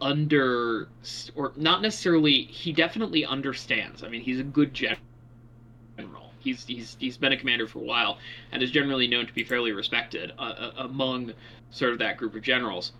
under 0.00 0.88
or 1.34 1.52
not 1.56 1.82
necessarily 1.82 2.42
he 2.44 2.72
definitely 2.72 3.24
understands. 3.24 4.04
I 4.04 4.08
mean 4.08 4.20
he's 4.20 4.38
a 4.38 4.44
good 4.44 4.72
general 4.72 6.27
he's 6.40 6.64
he's 6.66 6.96
he's 6.98 7.16
been 7.16 7.32
a 7.32 7.36
commander 7.36 7.66
for 7.66 7.78
a 7.78 7.82
while 7.82 8.18
and 8.52 8.62
is 8.62 8.70
generally 8.70 9.06
known 9.06 9.26
to 9.26 9.32
be 9.32 9.44
fairly 9.44 9.72
respected 9.72 10.32
uh, 10.38 10.42
uh 10.42 10.72
among 10.78 11.32
sort 11.70 11.92
of 11.92 11.98
that 11.98 12.16
group 12.16 12.34
of 12.34 12.42
generals 12.42 12.92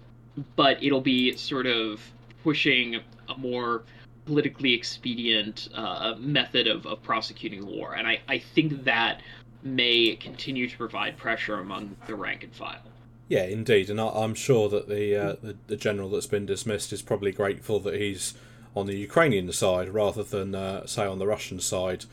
but 0.56 0.82
it'll 0.82 1.00
be 1.00 1.36
sort 1.36 1.66
of 1.66 2.00
pushing 2.42 2.96
a 3.28 3.36
more 3.36 3.82
politically 4.28 4.74
expedient 4.74 5.68
uh, 5.74 6.14
method 6.18 6.66
of, 6.66 6.86
of 6.86 7.02
prosecuting 7.02 7.66
war. 7.66 7.94
And 7.94 8.06
I, 8.06 8.20
I 8.28 8.38
think 8.38 8.84
that 8.84 9.22
may 9.62 10.16
continue 10.16 10.68
to 10.68 10.76
provide 10.76 11.16
pressure 11.16 11.58
among 11.58 11.96
the 12.06 12.14
rank 12.14 12.44
and 12.44 12.54
file. 12.54 12.82
Yeah, 13.28 13.44
indeed, 13.44 13.90
and 13.90 14.00
I, 14.00 14.22
am 14.22 14.34
sure 14.34 14.68
that 14.68 14.88
the, 14.88 15.16
uh, 15.16 15.36
the, 15.42 15.56
the 15.66 15.76
general 15.76 16.10
that's 16.10 16.26
been 16.26 16.46
dismissed 16.46 16.92
is 16.92 17.02
probably 17.02 17.32
grateful 17.32 17.80
that 17.80 17.94
he's 17.94 18.34
on 18.76 18.86
the 18.86 18.96
Ukrainian 18.96 19.50
side 19.52 19.88
rather 19.88 20.22
than 20.22 20.54
uh, 20.54 20.86
say 20.86 21.06
on 21.06 21.18
the 21.18 21.26
Russian 21.26 21.60
side, 21.60 22.04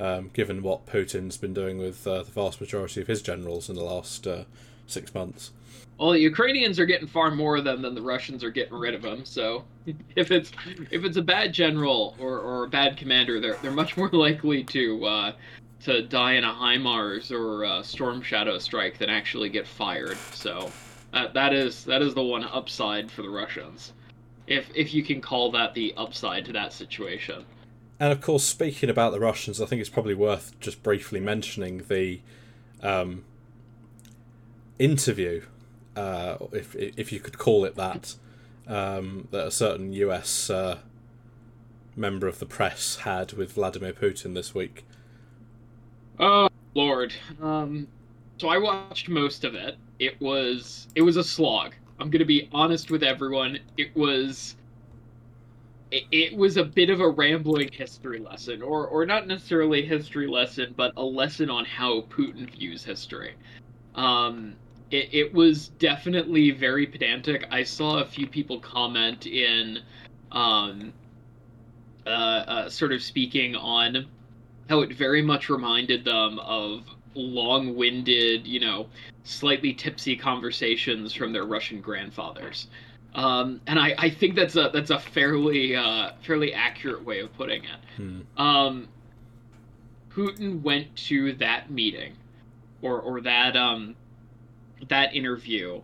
um, 0.00 0.30
given 0.32 0.62
what 0.62 0.86
Putin's 0.86 1.36
been 1.36 1.54
doing 1.54 1.78
with 1.78 2.06
uh, 2.06 2.22
the 2.22 2.30
vast 2.30 2.60
majority 2.60 3.00
of 3.00 3.06
his 3.06 3.22
generals 3.22 3.68
in 3.68 3.76
the 3.76 3.84
last 3.84 4.26
uh, 4.26 4.44
six 4.86 5.14
months. 5.14 5.52
Well, 5.98 6.10
the 6.10 6.20
Ukrainians 6.20 6.80
are 6.80 6.86
getting 6.86 7.06
far 7.06 7.30
more 7.30 7.56
of 7.56 7.64
them 7.64 7.82
than 7.82 7.94
the 7.94 8.02
Russians 8.02 8.42
are 8.42 8.50
getting 8.50 8.74
rid 8.74 8.94
of 8.94 9.02
them. 9.02 9.24
So, 9.24 9.64
if 10.16 10.30
it's 10.30 10.50
if 10.90 11.04
it's 11.04 11.16
a 11.16 11.22
bad 11.22 11.52
general 11.52 12.16
or, 12.18 12.40
or 12.40 12.64
a 12.64 12.68
bad 12.68 12.96
commander, 12.96 13.40
they're 13.40 13.56
they're 13.62 13.70
much 13.70 13.96
more 13.96 14.08
likely 14.12 14.64
to 14.64 15.04
uh, 15.04 15.32
to 15.84 16.02
die 16.02 16.32
in 16.32 16.44
a 16.44 16.52
HIMARS 16.52 17.30
or 17.30 17.64
a 17.64 17.84
Storm 17.84 18.22
Shadow 18.22 18.58
strike 18.58 18.98
than 18.98 19.10
actually 19.10 19.50
get 19.50 19.66
fired. 19.66 20.16
So, 20.32 20.70
uh, 21.12 21.28
that 21.28 21.52
is 21.52 21.84
that 21.84 22.02
is 22.02 22.14
the 22.14 22.22
one 22.22 22.44
upside 22.44 23.10
for 23.10 23.22
the 23.22 23.30
Russians, 23.30 23.92
if 24.48 24.68
if 24.74 24.92
you 24.92 25.04
can 25.04 25.20
call 25.20 25.52
that 25.52 25.74
the 25.74 25.94
upside 25.96 26.44
to 26.46 26.52
that 26.52 26.72
situation. 26.72 27.44
And 28.04 28.12
of 28.12 28.20
course, 28.20 28.44
speaking 28.44 28.90
about 28.90 29.12
the 29.12 29.18
Russians, 29.18 29.62
I 29.62 29.64
think 29.64 29.80
it's 29.80 29.88
probably 29.88 30.12
worth 30.12 30.60
just 30.60 30.82
briefly 30.82 31.20
mentioning 31.20 31.84
the 31.88 32.20
um, 32.82 33.24
interview 34.78 35.40
uh, 35.96 36.36
if 36.52 36.76
if 36.76 37.12
you 37.12 37.18
could 37.18 37.38
call 37.38 37.64
it 37.64 37.76
that, 37.76 38.16
um, 38.66 39.28
that 39.30 39.46
a 39.46 39.50
certain 39.50 39.94
U.S. 39.94 40.50
Uh, 40.50 40.80
member 41.96 42.26
of 42.26 42.40
the 42.40 42.44
press 42.44 42.96
had 42.96 43.32
with 43.32 43.52
Vladimir 43.52 43.94
Putin 43.94 44.34
this 44.34 44.54
week. 44.54 44.84
Oh 46.20 46.50
Lord! 46.74 47.14
Um, 47.40 47.88
so 48.36 48.48
I 48.48 48.58
watched 48.58 49.08
most 49.08 49.44
of 49.44 49.54
it. 49.54 49.78
It 49.98 50.20
was 50.20 50.88
it 50.94 51.00
was 51.00 51.16
a 51.16 51.24
slog. 51.24 51.72
I'm 51.98 52.10
gonna 52.10 52.26
be 52.26 52.50
honest 52.52 52.90
with 52.90 53.02
everyone. 53.02 53.60
It 53.78 53.96
was 53.96 54.56
it, 56.10 56.36
was 56.36 56.56
a 56.56 56.64
bit 56.64 56.90
of 56.90 57.00
a 57.00 57.08
rambling 57.08 57.70
history 57.72 58.18
lesson, 58.18 58.62
or 58.62 58.86
or 58.86 59.06
not 59.06 59.26
necessarily 59.26 59.82
a 59.82 59.86
history 59.86 60.26
lesson, 60.26 60.74
but 60.76 60.92
a 60.96 61.02
lesson 61.02 61.50
on 61.50 61.64
how 61.64 62.02
Putin 62.02 62.50
views 62.50 62.84
history. 62.84 63.34
Um, 63.94 64.56
it, 64.90 65.08
it 65.12 65.34
was 65.34 65.68
definitely 65.68 66.50
very 66.50 66.86
pedantic. 66.86 67.46
I 67.50 67.62
saw 67.62 67.98
a 67.98 68.04
few 68.04 68.26
people 68.26 68.60
comment 68.60 69.26
in, 69.26 69.80
um, 70.32 70.92
uh, 72.06 72.10
uh, 72.10 72.68
sort 72.68 72.92
of 72.92 73.02
speaking 73.02 73.56
on 73.56 74.06
how 74.68 74.80
it 74.80 74.92
very 74.94 75.22
much 75.22 75.48
reminded 75.48 76.04
them 76.04 76.38
of 76.40 76.84
long-winded, 77.14 78.46
you 78.46 78.60
know, 78.60 78.88
slightly 79.22 79.72
tipsy 79.72 80.16
conversations 80.16 81.12
from 81.12 81.32
their 81.32 81.44
Russian 81.44 81.80
grandfathers. 81.80 82.68
Um, 83.14 83.60
and 83.66 83.78
I, 83.78 83.94
I 83.96 84.10
think 84.10 84.34
that's 84.34 84.56
a 84.56 84.70
that's 84.72 84.90
a 84.90 84.98
fairly 84.98 85.76
uh, 85.76 86.10
fairly 86.22 86.52
accurate 86.52 87.04
way 87.04 87.20
of 87.20 87.32
putting 87.34 87.62
it. 87.64 87.80
Hmm. 87.96 88.20
Um, 88.36 88.88
Putin 90.10 90.62
went 90.62 90.94
to 90.96 91.32
that 91.34 91.70
meeting, 91.70 92.14
or 92.82 93.00
or 93.00 93.20
that 93.20 93.56
um, 93.56 93.94
that 94.88 95.14
interview, 95.14 95.80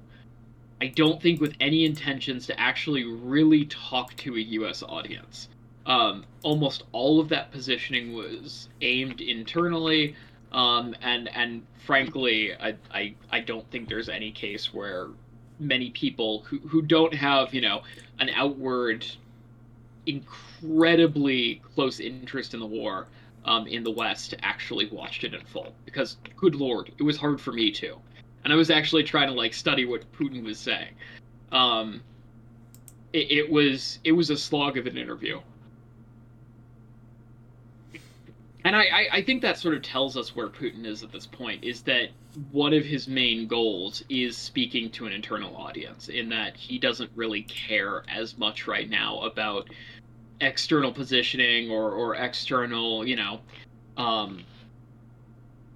I 0.81 0.89
don't 0.89 1.23
think 1.23 1.41
with 1.41 1.55
any 1.61 1.85
intentions 1.85 2.47
to 2.47 2.59
actually 2.59 3.05
really 3.05 3.65
talk 3.67 4.17
to 4.17 4.37
a 4.37 4.41
U.S. 4.41 4.83
audience. 4.83 5.49
Um, 5.87 6.25
almost 6.43 6.85
all 6.93 7.21
of 7.21 7.29
that 7.31 7.51
positioning 7.51 8.13
was 8.13 8.69
aimed 8.81 9.21
internally, 9.21 10.15
um, 10.53 10.95
and 11.01 11.29
and 11.35 11.63
frankly, 11.87 12.55
I, 12.55 12.75
I 12.93 13.15
I 13.31 13.41
don't 13.41 13.69
think 13.71 13.89
there's 13.89 14.09
any 14.09 14.33
case 14.33 14.75
where 14.75 15.09
many 15.61 15.91
people 15.91 16.41
who 16.47 16.59
who 16.61 16.83
don't 16.83 17.15
have 17.15 17.55
you 17.55 17.61
know 17.61 17.83
an 18.19 18.31
outward 18.31 19.07
incredibly 20.07 21.63
close 21.75 22.01
interest 22.01 22.55
in 22.55 22.61
the 22.61 22.67
war 22.67 23.07
um, 23.45 23.67
in 23.67 23.83
the 23.85 23.91
West 23.91 24.35
actually 24.43 24.87
watched 24.87 25.25
it 25.25 25.35
in 25.35 25.41
full 25.45 25.75
because 25.85 26.17
good 26.37 26.55
lord, 26.55 26.93
it 26.99 27.03
was 27.03 27.17
hard 27.17 27.41
for 27.41 27.53
me 27.53 27.71
to. 27.71 27.97
and 28.45 28.53
I 28.53 28.57
was 28.57 28.71
actually 28.71 29.05
trying 29.05 29.29
to 29.29 29.35
like 29.35 29.55
study 29.55 29.85
what 29.85 30.11
Putin 30.13 30.43
was 30.43 30.59
saying. 30.59 30.95
Um, 31.53 32.03
it, 33.13 33.31
it 33.31 33.51
was 33.51 33.99
it 34.05 34.13
was 34.13 34.31
a 34.31 34.37
slog 34.37 34.77
of 34.79 34.87
an 34.87 34.97
interview, 34.97 35.41
and 38.65 38.77
I, 38.77 39.09
I, 39.13 39.23
think 39.23 39.43
that 39.43 39.59
sort 39.59 39.75
of 39.75 39.83
tells 39.83 40.17
us 40.17 40.35
where 40.37 40.49
Putin 40.49 40.85
is 40.85 41.03
at 41.03 41.13
this 41.13 41.27
point. 41.27 41.65
Is 41.65 41.83
that 41.83 42.11
one 42.53 42.73
of 42.73 42.85
his 42.85 43.09
main 43.09 43.47
goals 43.47 44.05
is 44.09 44.37
speaking 44.37 44.91
to 44.93 45.07
an 45.07 45.13
internal 45.13 45.57
audience, 45.57 46.09
in 46.09 46.29
that 46.31 46.57
he 46.57 46.79
doesn't 46.79 47.11
really 47.15 47.43
care 47.43 48.03
as 48.09 48.37
much 48.39 48.67
right 48.67 48.89
now 48.89 49.21
about 49.21 49.69
external 50.41 50.93
positioning 50.93 51.71
or 51.71 51.93
or 51.93 52.17
external, 52.17 53.07
you 53.07 53.17
know, 53.17 53.41
um, 53.97 54.45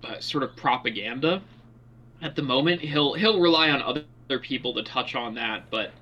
uh, 0.02 0.18
sort 0.20 0.44
of 0.44 0.54
propaganda 0.56 1.42
at 2.22 2.34
the 2.36 2.42
moment. 2.42 2.80
He'll 2.80 3.14
he'll 3.14 3.40
rely 3.40 3.70
on 3.70 3.82
other 3.82 4.38
people 4.40 4.74
to 4.74 4.82
touch 4.82 5.14
on 5.14 5.34
that, 5.34 5.70
but 5.70 5.92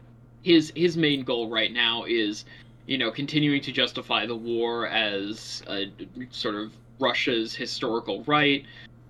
his 0.42 0.72
his 0.74 0.96
main 0.96 1.24
goal 1.24 1.48
right 1.48 1.72
now 1.72 2.04
is, 2.04 2.44
you 2.86 2.98
know, 2.98 3.10
continuing 3.10 3.60
to 3.62 3.72
justify 3.72 4.26
the 4.26 4.36
war 4.36 4.88
as 4.88 5.62
a 5.68 5.86
sort 6.30 6.54
of 6.54 6.72
Russia's 6.98 7.54
historical 7.54 8.22
right. 8.24 8.64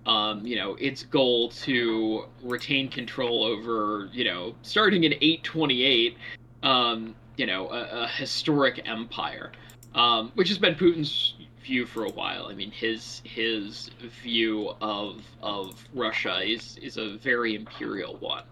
Um, 0.05 0.45
you 0.45 0.57
know, 0.57 0.75
its 0.75 1.03
goal 1.03 1.49
to 1.49 2.25
retain 2.41 2.89
control 2.89 3.45
over, 3.45 4.09
you 4.11 4.25
know, 4.25 4.53
starting 4.61 5.05
in 5.05 5.13
828, 5.13 6.17
um, 6.61 7.15
you 7.37 7.45
know, 7.45 7.69
a, 7.69 8.03
a 8.03 8.07
historic 8.07 8.81
empire, 8.85 9.53
um, 9.95 10.33
which 10.35 10.49
has 10.49 10.57
been 10.57 10.75
Putin's 10.75 11.35
view 11.63 11.85
for 11.85 12.03
a 12.03 12.11
while. 12.11 12.47
I 12.47 12.53
mean, 12.53 12.71
his 12.71 13.21
his 13.23 13.91
view 14.21 14.73
of 14.81 15.23
of 15.41 15.83
Russia 15.93 16.41
is 16.43 16.77
is 16.81 16.97
a 16.97 17.17
very 17.17 17.55
imperial 17.55 18.17
one, 18.17 18.43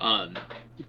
um, 0.00 0.36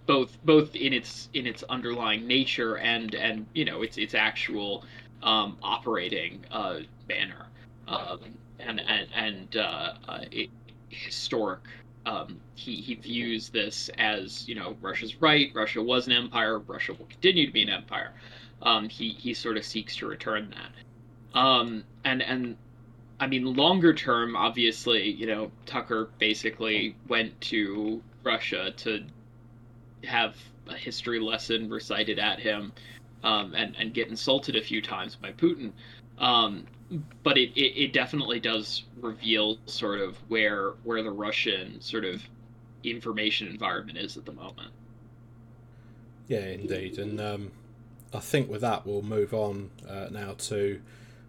both 0.05 0.38
both 0.43 0.75
in 0.75 0.93
its 0.93 1.29
in 1.33 1.45
its 1.45 1.63
underlying 1.63 2.27
nature 2.27 2.77
and 2.77 3.13
and 3.15 3.45
you 3.53 3.65
know 3.65 3.81
its 3.81 3.97
its 3.97 4.13
actual 4.13 4.83
um, 5.24 5.57
operating 5.63 6.43
uh, 6.51 6.79
banner, 7.07 7.47
um, 7.88 8.19
and 8.59 8.79
and 8.81 9.07
and 9.13 9.57
uh, 9.57 9.93
uh, 10.07 10.19
it, 10.31 10.50
historic. 10.89 11.59
Um, 12.05 12.39
he 12.53 12.75
he 12.75 12.95
views 12.95 13.50
this 13.50 13.89
as 13.97 14.47
you 14.47 14.55
know 14.55 14.75
Russia's 14.81 15.21
right. 15.21 15.51
Russia 15.53 15.81
was 15.81 16.07
an 16.07 16.13
empire. 16.13 16.59
Russia 16.59 16.93
will 16.93 17.07
continue 17.07 17.47
to 17.47 17.53
be 17.53 17.63
an 17.63 17.69
empire. 17.69 18.12
Um, 18.62 18.89
he 18.89 19.09
he 19.09 19.33
sort 19.33 19.57
of 19.57 19.65
seeks 19.65 19.95
to 19.97 20.07
return 20.07 20.51
that. 20.51 21.39
Um, 21.39 21.83
and 22.03 22.21
and 22.21 22.57
I 23.19 23.27
mean, 23.27 23.55
longer 23.55 23.93
term, 23.93 24.35
obviously, 24.35 25.09
you 25.09 25.25
know, 25.25 25.51
Tucker 25.65 26.09
basically 26.19 26.95
went 27.07 27.39
to 27.41 28.01
Russia 28.25 28.74
to 28.77 29.05
have 30.03 30.36
a 30.67 30.75
history 30.75 31.20
lesson 31.20 31.70
recited 31.70 32.20
at 32.20 32.39
him 32.39 32.74
um, 33.24 33.53
and, 33.55 33.75
and 33.77 33.94
get 33.94 34.08
insulted 34.08 34.55
a 34.55 34.62
few 34.62 34.82
times 34.82 35.15
by 35.15 35.32
Putin. 35.32 35.72
Um, 36.17 36.65
but 37.24 37.38
it, 37.38 37.51
it, 37.55 37.84
it, 37.84 37.94
definitely 37.94 38.39
does 38.39 38.84
reveal 39.01 39.58
sort 39.65 40.00
of 40.00 40.15
where 40.29 40.74
where 40.84 41.01
the 41.03 41.12
Russian 41.12 41.82
sort 41.82 42.05
of 42.05 42.24
information 42.84 43.48
environment 43.48 43.98
is 43.98 44.15
at 44.17 44.25
the 44.25 44.32
moment. 44.32 44.72
Yeah, 46.27 46.46
indeed. 46.46 46.98
And 46.98 47.20
um, 47.20 47.51
I 48.13 48.20
think 48.20 48.50
with 48.50 48.62
that, 48.62 48.86
we'll 48.86 49.01
move 49.01 49.34
on 49.34 49.72
uh, 49.88 50.08
now 50.12 50.36
to 50.38 50.82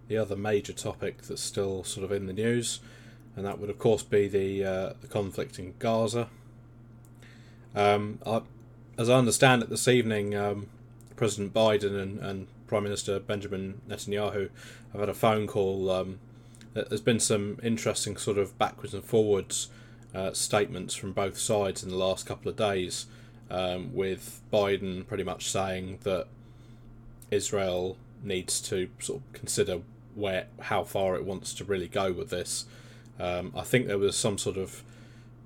the 0.09 0.17
other 0.17 0.37
major 0.37 0.73
topic 0.73 1.23
that's 1.23 1.43
still 1.43 1.83
sort 1.85 2.05
of 2.05 2.13
in 2.13 2.27
the 2.27 2.33
news, 2.33 2.81
and 3.35 3.45
that 3.45 3.59
would, 3.59 3.71
of 3.71 3.79
course, 3.79 4.03
be 4.03 4.29
the 4.29 4.65
uh, 4.65 4.93
the 5.01 5.09
conflict 5.09 5.59
in 5.59 5.75
Gaza. 5.79 6.29
Um, 7.77 8.19
I, 8.27 8.41
as 8.99 9.11
I 9.11 9.19
understand 9.19 9.63
it, 9.63 9.69
this 9.69 9.87
evening, 9.87 10.35
um, 10.35 10.69
President 11.15 11.53
Biden 11.53 12.01
and, 12.01 12.19
and 12.19 12.47
Prime 12.67 12.83
Minister 12.83 13.21
Benjamin 13.21 13.83
Netanyahu 13.87 14.49
have 14.93 15.01
had 15.01 15.09
a 15.11 15.15
phone 15.15 15.47
call. 15.47 15.91
Um, 15.91 16.19
there's 16.73 17.03
been 17.03 17.21
some 17.21 17.61
interesting 17.63 18.17
sort 18.17 18.39
of 18.39 18.59
backwards 18.59 18.95
and 18.95 19.05
forwards 19.05 19.69
uh, 20.15 20.33
statements 20.33 20.95
from 20.95 21.13
both 21.13 21.39
sides 21.39 21.83
in 21.83 21.91
the 21.91 21.97
last 21.97 22.25
couple 22.25 22.49
of 22.49 22.57
days, 22.57 23.07
um, 23.51 23.95
with 23.95 24.41
Biden 24.51 25.07
pretty 25.07 25.23
much 25.23 25.51
saying 25.51 25.99
that 26.05 26.27
Israel 27.31 27.99
needs 28.23 28.61
to 28.63 28.89
sort 28.99 29.21
of 29.21 29.33
consider 29.35 29.81
where 30.15 30.47
how 30.61 30.83
far 30.83 31.17
it 31.17 31.25
wants 31.25 31.53
to 31.55 31.65
really 31.65 31.89
go 31.89 32.11
with 32.11 32.31
this. 32.31 32.65
Um, 33.21 33.53
I 33.55 33.63
think 33.63 33.87
there 33.87 33.99
was 33.99 34.17
some 34.17 34.39
sort 34.39 34.57
of 34.57 34.83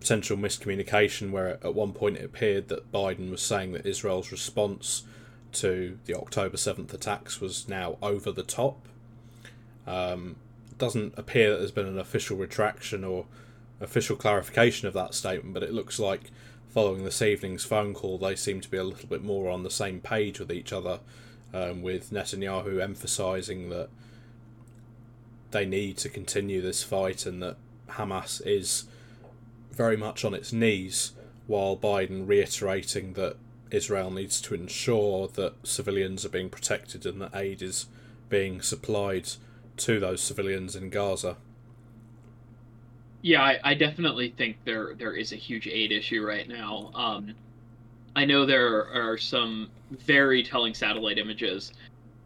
potential 0.00 0.36
miscommunication 0.36 1.30
where 1.30 1.58
at 1.62 1.74
one 1.74 1.92
point 1.92 2.16
it 2.16 2.24
appeared 2.24 2.68
that 2.68 2.90
Biden 2.90 3.30
was 3.30 3.42
saying 3.42 3.72
that 3.72 3.86
Israel's 3.86 4.32
response 4.32 5.04
to 5.52 5.98
the 6.06 6.14
October 6.14 6.56
7th 6.56 6.92
attacks 6.94 7.40
was 7.40 7.68
now 7.68 7.98
over 8.02 8.32
the 8.32 8.42
top. 8.42 8.86
Um, 9.86 10.36
it 10.70 10.78
doesn't 10.78 11.14
appear 11.18 11.50
that 11.50 11.58
there's 11.58 11.70
been 11.70 11.86
an 11.86 11.98
official 11.98 12.36
retraction 12.36 13.04
or 13.04 13.26
official 13.80 14.16
clarification 14.16 14.88
of 14.88 14.94
that 14.94 15.14
statement, 15.14 15.54
but 15.54 15.62
it 15.62 15.72
looks 15.72 15.98
like 15.98 16.30
following 16.68 17.04
this 17.04 17.20
evening's 17.20 17.64
phone 17.64 17.92
call, 17.92 18.16
they 18.16 18.36
seem 18.36 18.60
to 18.60 18.70
be 18.70 18.76
a 18.76 18.84
little 18.84 19.08
bit 19.08 19.22
more 19.22 19.50
on 19.50 19.64
the 19.64 19.70
same 19.70 20.00
page 20.00 20.38
with 20.38 20.52
each 20.52 20.72
other, 20.72 21.00
um, 21.52 21.82
with 21.82 22.10
Netanyahu 22.10 22.80
emphasising 22.80 23.70
that 23.70 23.88
they 25.50 25.66
need 25.66 25.96
to 25.98 26.08
continue 26.08 26.62
this 26.62 26.82
fight 26.84 27.26
and 27.26 27.42
that 27.42 27.56
Hamas 27.88 28.40
is 28.46 28.84
very 29.72 29.96
much 29.96 30.24
on 30.24 30.34
its 30.34 30.52
knees, 30.52 31.12
while 31.46 31.76
Biden 31.76 32.28
reiterating 32.28 33.14
that 33.14 33.36
Israel 33.70 34.10
needs 34.10 34.40
to 34.42 34.54
ensure 34.54 35.28
that 35.28 35.54
civilians 35.66 36.24
are 36.24 36.30
being 36.30 36.48
protected 36.48 37.06
and 37.06 37.20
that 37.20 37.34
aid 37.34 37.62
is 37.62 37.86
being 38.28 38.60
supplied 38.60 39.28
to 39.76 40.00
those 40.00 40.20
civilians 40.20 40.76
in 40.76 40.90
Gaza. 40.90 41.36
Yeah, 43.22 43.42
I, 43.42 43.58
I 43.62 43.74
definitely 43.74 44.30
think 44.36 44.56
there 44.64 44.94
there 44.94 45.12
is 45.12 45.32
a 45.32 45.36
huge 45.36 45.66
aid 45.66 45.92
issue 45.92 46.24
right 46.24 46.48
now. 46.48 46.90
Um, 46.94 47.34
I 48.16 48.24
know 48.24 48.46
there 48.46 48.86
are 48.86 49.18
some 49.18 49.70
very 49.90 50.42
telling 50.42 50.74
satellite 50.74 51.18
images 51.18 51.72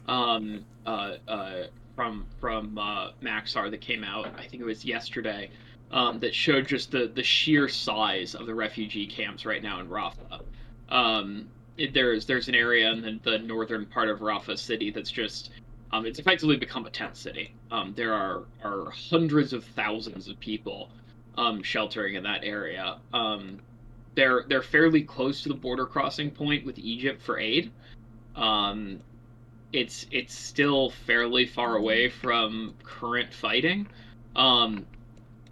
um, 0.07 0.65
uh, 0.87 1.17
uh, 1.27 1.65
from 1.97 2.27
from 2.41 2.79
uh, 2.79 3.11
Maxar 3.23 3.71
that 3.71 3.81
came 3.81 4.05
out. 4.05 4.29
I 4.39 4.47
think 4.47 4.63
it 4.63 4.67
was 4.67 4.85
yesterday. 4.85 5.51
Um, 5.95 6.19
that 6.19 6.35
showed 6.35 6.67
just 6.67 6.91
the, 6.91 7.07
the 7.15 7.23
sheer 7.23 7.69
size 7.69 8.35
of 8.35 8.47
the 8.47 8.55
refugee 8.55 9.07
camps 9.07 9.47
right 9.47 9.63
now 9.63 9.79
in 9.79 9.89
Rafah. 9.89 10.41
Um, 10.89 11.47
it, 11.77 11.95
there's 11.95 12.27
there's 12.27 12.49
an 12.49 12.57
area 12.57 12.91
in 12.91 13.01
the, 13.01 13.21
the, 13.23 13.39
northern 13.39 13.87
part 13.87 14.09
of 14.09 14.19
Rafah 14.19 14.59
city 14.59 14.91
that's 14.91 15.11
just 15.13 15.51
um, 15.93 16.05
it's 16.05 16.19
effectively 16.19 16.57
become 16.57 16.85
a 16.85 16.91
tent 16.91 17.17
city. 17.17 17.55
Um, 17.71 17.95
there 17.97 18.13
are 18.13 18.43
are 18.65 18.91
hundreds 18.91 19.53
of 19.53 19.63
thousands 19.65 20.27
of 20.27 20.39
people 20.41 20.91
um, 21.39 21.63
sheltering 21.63 22.17
in 22.17 22.25
that 22.25 22.43
area. 22.43 22.99
Um, 23.13 23.61
they're 24.17 24.45
they're 24.49 24.63
fairly 24.63 25.03
close 25.03 25.43
to 25.43 25.49
the 25.49 25.55
border 25.55 25.87
crossing 25.87 26.33
point 26.33 26.67
with 26.67 26.77
Egypt 26.77 27.23
for 27.23 27.39
aid. 27.39 27.71
It's 29.75 30.07
it's 30.13 30.33
still 30.33 30.91
fairly 30.91 31.47
far 31.47 31.75
away 31.77 32.09
from 32.09 32.75
current 32.85 33.35
fighting. 33.35 33.89
Um, 34.37 34.87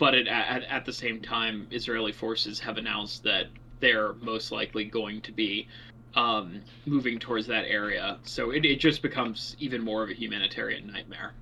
but 0.02 0.16
it, 0.16 0.26
at, 0.26 0.64
at 0.64 0.84
the 0.84 0.92
same 0.92 1.20
time, 1.20 1.68
Israeli 1.70 2.10
forces 2.10 2.58
have 2.58 2.76
announced 2.76 3.22
that 3.22 3.46
they're 3.78 4.14
most 4.14 4.50
likely 4.50 4.84
going 4.84 5.20
to 5.20 5.30
be 5.30 5.68
um, 6.16 6.60
moving 6.86 7.20
towards 7.20 7.46
that 7.46 7.66
area. 7.68 8.18
So 8.24 8.50
it, 8.50 8.64
it 8.64 8.80
just 8.80 9.00
becomes 9.00 9.54
even 9.60 9.80
more 9.80 10.02
of 10.02 10.10
a 10.10 10.12
humanitarian 10.12 10.88
nightmare. 10.88 11.34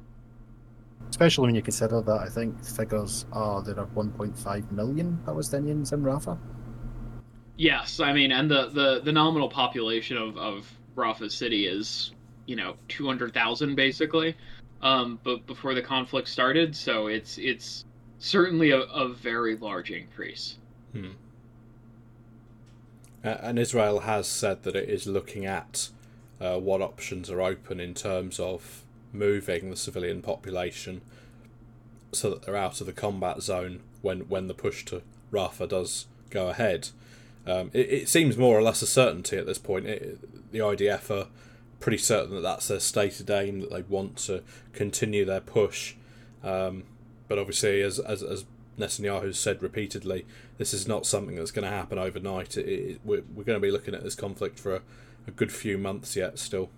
Especially 1.09 1.47
when 1.47 1.55
you 1.55 1.63
consider 1.63 2.03
that 2.03 2.21
I 2.21 2.29
think 2.29 2.63
figures 2.63 3.25
are 3.33 3.63
there 3.63 3.81
are 3.81 3.87
1.5 3.87 4.73
million 4.73 5.19
Palestinians 5.25 5.95
in 5.95 6.03
Rafah. 6.03 6.37
Yes, 7.57 7.99
I 7.99 8.13
mean, 8.13 8.31
and 8.31 8.51
the, 8.51 8.69
the, 8.69 9.01
the 9.03 9.13
nominal 9.13 9.49
population 9.49 10.19
of, 10.19 10.37
of 10.37 10.71
Rafah 10.97 11.31
city 11.31 11.67
is, 11.67 12.13
you 12.45 12.57
know, 12.57 12.75
200,000 12.89 13.75
basically. 13.75 14.37
Um, 14.83 15.19
but 15.25 15.47
before 15.47 15.73
the 15.73 15.83
conflict 15.83 16.29
started, 16.29 16.77
so 16.77 17.07
it's 17.07 17.39
it's 17.39 17.85
certainly 18.21 18.71
a, 18.71 18.81
a 18.83 19.09
very 19.09 19.57
large 19.57 19.91
increase. 19.91 20.57
Hmm. 20.93 21.09
Uh, 23.25 23.37
and 23.43 23.59
Israel 23.59 24.01
has 24.01 24.29
said 24.29 24.63
that 24.63 24.77
it 24.77 24.89
is 24.89 25.07
looking 25.07 25.45
at 25.45 25.89
uh, 26.41 26.59
what 26.59 26.81
options 26.81 27.29
are 27.29 27.43
open 27.43 27.81
in 27.81 27.95
terms 27.95 28.39
of 28.39 28.85
moving 29.13 29.69
the 29.69 29.77
civilian 29.77 30.23
population 30.23 31.01
so 32.13 32.31
that 32.31 32.43
they're 32.43 32.57
out 32.57 32.81
of 32.81 32.87
the 32.87 32.93
combat 32.93 33.43
zone 33.43 33.81
when, 34.01 34.21
when 34.21 34.47
the 34.47 34.55
push 34.55 34.85
to 34.87 35.03
Rafah 35.33 35.69
does 35.69 36.07
go 36.31 36.49
ahead. 36.49 36.89
Um, 37.47 37.71
it, 37.73 37.91
it, 37.91 38.09
seems 38.09 38.37
more 38.37 38.57
or 38.57 38.63
less 38.63 38.83
a 38.83 38.87
certainty 38.87 39.37
at 39.37 39.47
this 39.47 39.59
point. 39.59 39.87
It, 39.87 40.53
the 40.53 40.59
IDF 40.59 41.11
are 41.11 41.29
pretty 41.79 41.99
certain 41.99 42.35
that 42.35 42.43
that's 42.43 42.69
their 42.69 42.81
stated 42.81 43.31
aim, 43.31 43.61
that 43.61 43.71
they 43.71 43.83
want 43.83 44.17
to 44.19 44.43
continue 44.73 45.25
their 45.25 45.41
push. 45.41 45.95
Um, 46.43 46.85
but 47.31 47.39
obviously, 47.39 47.81
as, 47.81 48.01
as, 48.01 48.25
as 48.25 48.45
Netanyahu 48.77 49.27
has 49.27 49.39
said 49.39 49.63
repeatedly, 49.63 50.27
this 50.59 50.75
is 50.75 50.89
not 50.89 51.07
something 51.07 51.37
that's 51.37 51.53
going 51.53 51.65
to 51.65 51.71
happen 51.71 51.97
overnight. 51.97 52.57
It, 52.57 52.69
it, 52.69 53.01
we're, 53.05 53.23
we're 53.33 53.45
going 53.45 53.57
to 53.57 53.61
be 53.61 53.71
looking 53.71 53.95
at 53.95 54.03
this 54.03 54.17
conflict 54.17 54.59
for 54.59 54.75
a, 54.75 54.83
a 55.29 55.31
good 55.31 55.53
few 55.53 55.79
months 55.79 56.17
yet 56.17 56.41
still. 56.41 56.71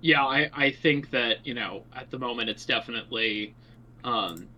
Yeah, 0.00 0.24
I, 0.24 0.50
I 0.52 0.70
think 0.72 1.10
that, 1.10 1.46
you 1.46 1.54
know, 1.54 1.84
at 1.94 2.10
the 2.10 2.18
moment 2.18 2.50
it's 2.50 2.66
definitely 2.66 3.54
um 4.02 4.48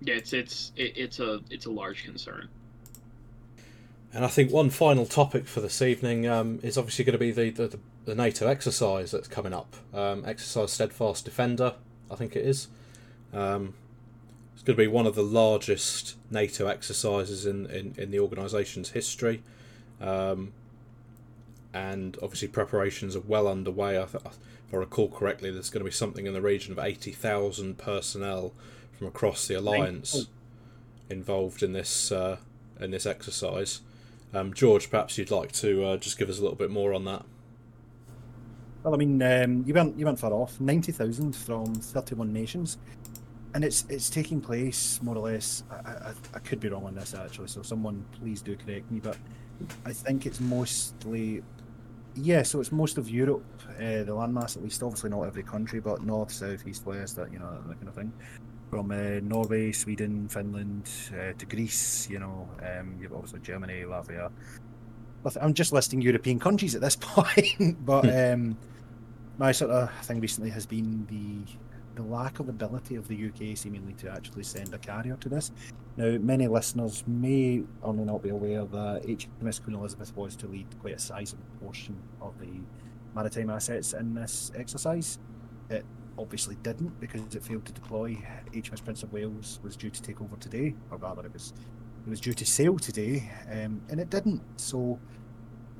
yeah, 0.00 0.14
it's 0.14 0.32
it's 0.32 0.70
it, 0.76 0.92
it's 0.96 1.18
a 1.18 1.40
it's 1.50 1.66
a 1.66 1.70
large 1.70 2.04
concern. 2.04 2.48
And 4.12 4.24
I 4.24 4.28
think 4.28 4.52
one 4.52 4.70
final 4.70 5.04
topic 5.04 5.48
for 5.48 5.60
this 5.60 5.82
evening 5.82 6.28
um, 6.28 6.60
is 6.62 6.78
obviously 6.78 7.04
going 7.04 7.14
to 7.14 7.18
be 7.18 7.32
the, 7.32 7.50
the, 7.50 7.78
the 8.04 8.14
NATO 8.14 8.46
exercise 8.46 9.10
that's 9.10 9.26
coming 9.26 9.52
up. 9.52 9.74
Um, 9.92 10.22
exercise 10.24 10.70
Steadfast 10.70 11.24
Defender, 11.24 11.74
I 12.08 12.14
think 12.14 12.36
it 12.36 12.46
is. 12.46 12.68
Um, 13.32 13.74
it's 14.54 14.62
going 14.62 14.76
to 14.76 14.82
be 14.82 14.86
one 14.86 15.06
of 15.06 15.14
the 15.14 15.22
largest 15.22 16.16
NATO 16.30 16.66
exercises 16.66 17.46
in, 17.46 17.66
in, 17.66 17.94
in 17.98 18.10
the 18.10 18.20
organisation's 18.20 18.90
history. 18.90 19.42
Um, 20.00 20.52
and 21.72 22.16
obviously, 22.22 22.48
preparations 22.48 23.16
are 23.16 23.20
well 23.20 23.48
underway. 23.48 24.00
I 24.00 24.04
th- 24.04 24.22
if 24.24 24.72
I 24.72 24.76
recall 24.76 25.08
correctly, 25.08 25.50
there's 25.50 25.70
going 25.70 25.80
to 25.80 25.84
be 25.84 25.90
something 25.90 26.26
in 26.26 26.32
the 26.32 26.40
region 26.40 26.72
of 26.72 26.78
80,000 26.78 27.76
personnel 27.78 28.52
from 28.96 29.08
across 29.08 29.48
the 29.48 29.54
alliance 29.54 30.28
involved 31.10 31.62
in 31.62 31.72
this 31.72 32.12
uh, 32.12 32.36
in 32.80 32.92
this 32.92 33.06
exercise. 33.06 33.80
Um, 34.32 34.54
George, 34.54 34.90
perhaps 34.90 35.18
you'd 35.18 35.30
like 35.30 35.52
to 35.52 35.84
uh, 35.84 35.96
just 35.96 36.18
give 36.18 36.28
us 36.28 36.38
a 36.38 36.42
little 36.42 36.56
bit 36.56 36.70
more 36.70 36.94
on 36.94 37.04
that. 37.04 37.24
Well, 38.82 38.94
I 38.94 38.96
mean, 38.96 39.20
um, 39.22 39.64
you 39.66 39.74
went 39.74 39.98
you 39.98 40.06
went 40.06 40.18
far 40.18 40.32
off. 40.32 40.60
Ninety 40.60 40.92
thousand 40.92 41.34
from 41.34 41.74
thirty-one 41.74 42.32
nations 42.32 42.78
and 43.54 43.64
it's 43.64 43.86
it's 43.88 44.10
taking 44.10 44.40
place 44.40 45.00
more 45.02 45.16
or 45.16 45.30
less. 45.30 45.62
I, 45.70 45.90
I, 45.90 46.12
I, 46.34 46.38
could 46.40 46.60
be 46.60 46.68
wrong 46.68 46.84
on 46.84 46.94
this 46.96 47.14
actually, 47.14 47.48
so 47.48 47.62
someone 47.62 48.04
please 48.20 48.42
do 48.42 48.56
correct 48.56 48.90
me. 48.90 48.98
But 48.98 49.16
I 49.86 49.92
think 49.92 50.26
it's 50.26 50.40
mostly, 50.40 51.42
yeah. 52.16 52.42
So 52.42 52.60
it's 52.60 52.72
most 52.72 52.98
of 52.98 53.08
Europe, 53.08 53.44
uh, 53.76 54.02
the 54.02 54.12
landmass 54.12 54.56
at 54.56 54.64
least. 54.64 54.82
Obviously 54.82 55.10
not 55.10 55.22
every 55.22 55.44
country, 55.44 55.78
but 55.78 56.02
north, 56.02 56.32
south, 56.32 56.66
east, 56.66 56.84
west, 56.84 57.16
that 57.16 57.32
you 57.32 57.38
know 57.38 57.62
that 57.68 57.76
kind 57.76 57.88
of 57.88 57.94
thing. 57.94 58.12
From 58.70 58.90
uh, 58.90 59.20
Norway, 59.22 59.70
Sweden, 59.70 60.28
Finland 60.28 60.90
uh, 61.12 61.32
to 61.38 61.46
Greece, 61.46 62.10
you 62.10 62.18
know, 62.18 62.48
um, 62.60 62.96
you've 63.00 63.12
also 63.12 63.36
Germany, 63.38 63.84
Latvia. 63.86 64.30
I'm 65.40 65.54
just 65.54 65.72
listing 65.72 66.02
European 66.02 66.40
countries 66.40 66.74
at 66.74 66.80
this 66.80 66.96
point, 67.00 67.86
but 67.86 68.04
hmm. 68.04 68.32
um, 68.32 68.58
my 69.38 69.52
sort 69.52 69.70
of 69.70 69.90
thing 70.04 70.20
recently 70.20 70.50
has 70.50 70.66
been 70.66 71.06
the 71.06 71.52
the 71.94 72.02
lack 72.02 72.40
of 72.40 72.48
ability 72.48 72.96
of 72.96 73.08
the 73.08 73.26
UK 73.26 73.56
seemingly 73.56 73.92
to 73.94 74.10
actually 74.10 74.42
send 74.42 74.74
a 74.74 74.78
carrier 74.78 75.16
to 75.16 75.28
this. 75.28 75.52
Now, 75.96 76.18
many 76.18 76.48
listeners 76.48 77.04
may 77.06 77.62
or 77.82 77.94
may 77.94 78.04
not 78.04 78.22
be 78.22 78.30
aware 78.30 78.64
that 78.64 79.02
HMS 79.04 79.62
Queen 79.62 79.76
Elizabeth 79.76 80.14
was 80.16 80.34
to 80.36 80.48
lead 80.48 80.66
quite 80.80 80.94
a 80.94 80.98
sizable 80.98 81.44
portion 81.60 81.96
of 82.20 82.38
the 82.40 82.50
maritime 83.14 83.50
assets 83.50 83.92
in 83.92 84.14
this 84.14 84.50
exercise. 84.56 85.18
It 85.70 85.84
obviously 86.18 86.56
didn't 86.62 86.98
because 87.00 87.34
it 87.34 87.42
failed 87.42 87.64
to 87.66 87.72
deploy. 87.72 88.16
HMS 88.52 88.84
Prince 88.84 89.02
of 89.02 89.12
Wales 89.12 89.60
was 89.62 89.76
due 89.76 89.90
to 89.90 90.02
take 90.02 90.20
over 90.20 90.36
today, 90.36 90.74
or 90.90 90.98
rather, 90.98 91.24
it 91.24 91.32
was 91.32 91.52
it 92.06 92.10
was 92.10 92.20
due 92.20 92.34
to 92.34 92.44
sail 92.44 92.78
today, 92.78 93.30
um, 93.50 93.80
and 93.88 93.98
it 93.98 94.10
didn't. 94.10 94.42
So, 94.56 94.98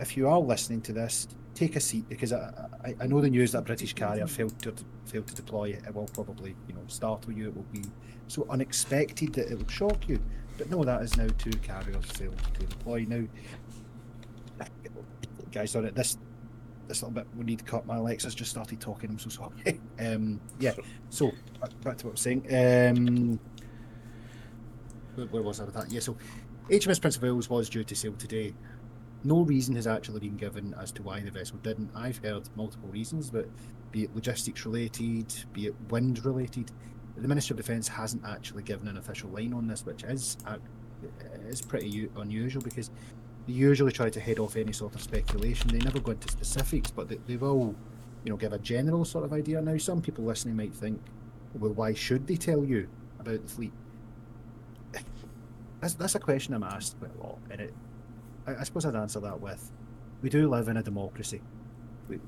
if 0.01 0.17
you 0.17 0.27
are 0.27 0.41
listening 0.41 0.81
to 0.83 0.93
this, 0.93 1.29
take 1.55 1.77
a 1.77 1.81
seat 1.81 2.09
because 2.09 2.33
I, 2.33 2.69
I, 2.85 2.95
I 3.03 3.07
know 3.07 3.21
the 3.21 3.31
news 3.31 3.53
that 3.53 3.59
a 3.59 3.63
British 3.63 3.93
carrier 3.95 4.27
failed 4.27 4.59
to 4.63 4.75
failed 5.07 5.27
to 5.29 5.35
deploy. 5.35 5.71
It 5.71 5.85
It 5.87 5.95
will 5.95 6.07
probably 6.07 6.55
you 6.69 6.75
know 6.75 6.83
startle 6.89 7.33
you. 7.33 7.49
It 7.49 7.57
will 7.57 7.67
be 7.73 7.85
so 8.29 8.47
unexpected 8.51 9.35
that 9.35 9.51
it 9.51 9.59
will 9.59 9.69
shock 9.69 10.09
you. 10.09 10.21
But 10.59 10.71
no, 10.71 10.85
that 10.85 11.03
is 11.03 11.17
now 11.17 11.29
two 11.39 11.51
carriers 11.59 12.05
failed 12.07 12.41
to 12.55 12.67
deploy. 12.67 13.07
Now, 13.09 13.25
guys, 15.51 15.75
on 15.75 15.85
it 15.85 15.95
this 15.95 16.17
this 16.87 17.03
little 17.03 17.15
bit 17.15 17.27
we 17.37 17.45
need 17.45 17.61
to 17.61 17.65
cut. 17.65 17.87
My 17.87 17.97
Alexa's 17.97 18.35
just 18.35 18.51
started 18.51 18.81
talking. 18.81 19.11
I'm 19.11 19.19
so 19.19 19.31
sorry. 19.31 19.81
um, 20.01 20.41
yeah. 20.59 20.73
So 21.11 21.33
back 21.83 21.97
to 21.99 22.07
what 22.07 22.11
I 22.11 22.13
was 22.13 22.21
saying. 22.21 22.47
Um, 22.51 23.41
where, 25.31 25.43
was 25.43 25.61
I 25.61 25.65
with 25.65 25.75
that? 25.75 25.91
Yeah. 25.91 26.01
So 26.01 26.17
HMS 26.69 27.01
Prince 27.01 27.17
of 27.17 27.23
Wales 27.23 27.49
was 27.49 27.69
due 27.69 27.85
to 27.85 27.95
sail 27.95 28.15
today. 28.15 28.55
No 29.25 29.41
reason 29.41 29.75
has 29.77 29.87
actually 29.87 30.21
been 30.21 30.37
given 30.37 30.75
as 30.79 30.93
to 30.93 31.03
why 31.03 31.21
the 31.21 31.31
vessel 31.31 31.57
didn't. 31.63 31.91
I've 31.95 32.19
heard 32.19 32.49
multiple 32.57 32.89
reasons, 32.91 33.31
but 33.31 33.49
be 33.91 34.05
it 34.05 34.15
logistics 34.15 34.67
related, 34.67 35.33
be 35.53 35.67
it 35.67 35.75
wind 35.89 36.25
related, 36.25 36.71
the 37.17 37.29
Ministry 37.29 37.55
of 37.55 37.59
Defence 37.59 37.89
hasn't 37.89 38.25
actually 38.25 38.65
given 38.65 38.89
an 38.89 38.97
official 38.97 39.31
line 39.31 39.55
on 39.55 39.67
this, 39.67 39.87
which 39.87 40.03
is 40.03 40.37
uh, 40.47 40.57
is 41.49 41.63
pretty 41.63 41.89
u- 41.89 42.13
unusual 42.17 42.63
because 42.63 42.91
they 43.47 43.53
usually 43.53 43.93
try 43.93 44.11
to 44.11 44.21
head 44.21 44.39
off 44.39 44.57
any 44.57 44.73
sort 44.73 44.95
of 44.95 45.01
speculation. 45.01 45.69
They 45.69 45.79
never 45.79 46.01
go 46.01 46.13
into 46.13 46.31
specifics, 46.31 46.91
but 46.91 47.09
they, 47.09 47.19
they 47.27 47.37
will, 47.37 47.75
you 48.25 48.31
know, 48.31 48.37
give 48.37 48.53
a 48.53 48.59
general 48.59 49.05
sort 49.05 49.25
of 49.25 49.33
idea. 49.33 49.61
Now, 49.61 49.77
some 49.79 50.03
people 50.03 50.25
listening 50.25 50.57
might 50.57 50.75
think, 50.75 51.01
well, 51.55 51.73
why 51.73 51.95
should 51.95 52.27
they 52.27 52.37
tell 52.37 52.65
you 52.65 52.89
about 53.21 53.43
the 53.43 53.49
fleet? 53.53 53.73
That's, 55.81 55.95
that's 55.95 56.15
a 56.15 56.19
question 56.19 56.55
I'm 56.55 56.63
asked 56.63 56.99
quite 56.99 57.11
a 57.15 57.23
lot, 57.23 57.39
and 57.51 57.61
it, 57.61 57.75
I, 58.47 58.57
I 58.57 58.63
suppose 58.65 58.85
I'd 58.87 58.97
answer 58.97 59.21
that 59.21 59.41
with, 59.41 59.71
we 60.23 60.31
do 60.31 60.49
live 60.49 60.69
in 60.69 60.77
a 60.77 60.83
democracy. 60.83 61.41
We, 62.09 62.19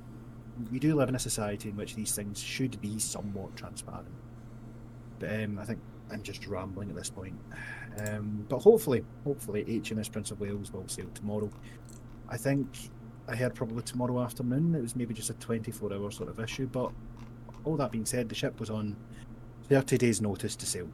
we 0.70 0.79
do 0.79 0.94
live 0.94 1.09
in 1.09 1.14
a 1.14 1.18
society 1.18 1.70
in 1.70 1.76
which 1.76 1.94
these 1.94 2.14
things 2.14 2.40
should 2.40 2.81
be 2.81 2.98
somewhat 2.98 3.57
transparent. 3.57 4.09
But 5.18 5.42
um, 5.42 5.59
I 5.59 5.64
think 5.64 5.81
I'm 6.11 6.22
just 6.22 6.46
rambling 6.46 6.90
at 6.90 6.96
this 6.96 7.11
point. 7.11 7.38
Um, 8.07 8.44
but 8.48 8.59
hopefully, 8.59 9.05
hopefully 9.24 9.64
HMS 9.64 10.11
Prince 10.11 10.31
of 10.31 10.40
Wales 10.40 10.72
will 10.72 10.87
sail 10.88 11.07
tomorrow. 11.14 11.50
I 12.29 12.37
think 12.37 12.68
I 13.29 13.35
heard 13.35 13.55
probably 13.55 13.83
tomorrow 13.83 14.22
afternoon. 14.22 14.74
It 14.74 14.83
was 14.83 14.94
maybe 14.94 15.14
just 15.14 15.31
a 15.31 15.35
24 15.35 15.92
hour 15.92 16.11
sort 16.11 16.29
of 16.29 16.38
issue. 16.38 16.66
But 16.66 16.92
all 17.64 17.76
that 17.76 17.90
being 17.90 18.07
said, 18.07 18.29
the 18.29 18.35
ship 18.35 18.61
was 18.61 18.70
on 18.70 18.96
30 19.68 19.98
days' 19.98 20.20
notice 20.20 20.55
to 20.57 20.66
sail. 20.66 20.88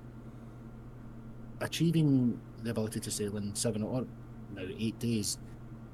Achieving 1.61 2.41
the 2.63 2.71
ability 2.71 3.01
to 3.01 3.11
sail 3.11 3.37
in 3.37 3.55
seven 3.55 3.83
or 3.83 4.07
now 4.55 4.67
eight 4.79 4.99
days 4.99 5.39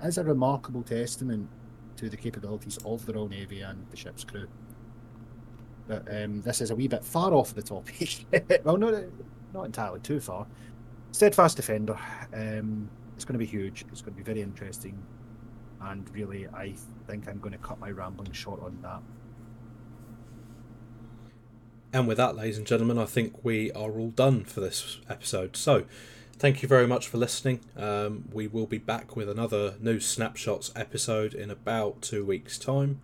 is 0.02 0.18
a 0.18 0.24
remarkable 0.24 0.82
testament 0.82 1.48
to 1.96 2.08
the 2.08 2.16
capabilities 2.16 2.78
of 2.84 3.04
the 3.06 3.12
Royal 3.12 3.28
Navy 3.28 3.60
and 3.60 3.84
the 3.90 3.96
ship's 3.96 4.24
crew. 4.24 4.48
But 5.88 6.06
um, 6.14 6.42
this 6.42 6.60
is 6.60 6.70
a 6.70 6.76
wee 6.76 6.86
bit 6.86 7.04
far 7.04 7.32
off 7.32 7.54
the 7.54 7.62
topic. 7.62 8.26
well, 8.64 8.76
no, 8.76 9.10
not 9.54 9.64
entirely 9.64 10.00
too 10.00 10.20
far. 10.20 10.46
Steadfast 11.12 11.56
Defender. 11.56 11.98
Um, 12.34 12.90
it's 13.16 13.24
going 13.24 13.32
to 13.34 13.38
be 13.38 13.46
huge. 13.46 13.84
It's 13.90 14.02
going 14.02 14.14
to 14.14 14.16
be 14.16 14.22
very 14.22 14.42
interesting. 14.42 15.02
And 15.80 16.08
really, 16.14 16.46
I 16.48 16.74
think 17.06 17.28
I'm 17.28 17.38
going 17.38 17.52
to 17.52 17.58
cut 17.58 17.80
my 17.80 17.90
rambling 17.90 18.32
short 18.32 18.62
on 18.62 18.78
that. 18.82 19.00
And 21.92 22.06
with 22.06 22.18
that, 22.18 22.36
ladies 22.36 22.58
and 22.58 22.66
gentlemen, 22.66 22.98
I 22.98 23.06
think 23.06 23.42
we 23.42 23.72
are 23.72 23.90
all 23.90 24.10
done 24.10 24.44
for 24.44 24.60
this 24.60 24.98
episode. 25.08 25.56
So, 25.56 25.84
thank 26.38 26.62
you 26.62 26.68
very 26.68 26.86
much 26.86 27.08
for 27.08 27.18
listening. 27.18 27.60
Um, 27.76 28.28
we 28.32 28.46
will 28.46 28.66
be 28.66 28.78
back 28.78 29.16
with 29.16 29.28
another 29.28 29.74
News 29.80 30.06
Snapshots 30.06 30.70
episode 30.76 31.34
in 31.34 31.50
about 31.50 32.00
two 32.02 32.24
weeks' 32.24 32.56
time. 32.58 33.00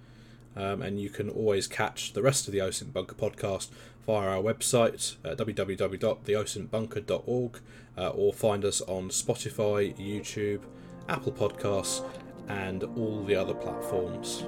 Um, 0.57 0.83
and 0.83 1.01
you 1.01 1.11
can 1.11 1.29
always 1.29 1.67
catch 1.67 2.13
the 2.13 2.23
rest 2.23 2.47
of 2.47 2.53
the 2.53 2.61
OSINT 2.61 2.93
Bunker 2.93 3.17
podcast 3.17 3.71
via 4.07 4.29
our 4.29 4.41
website, 4.43 5.17
uh, 5.25 5.35
www.theosintbunker.org, 5.35 7.61
uh, 7.97 8.09
or 8.11 8.33
find 8.33 8.65
us 8.65 8.81
on 8.83 9.09
Spotify, 9.09 9.93
YouTube, 9.97 10.61
Apple 11.09 11.33
Podcasts, 11.33 12.05
and 12.49 12.85
all 12.85 13.25
the 13.25 13.35
other 13.35 13.55
platforms. 13.55 14.45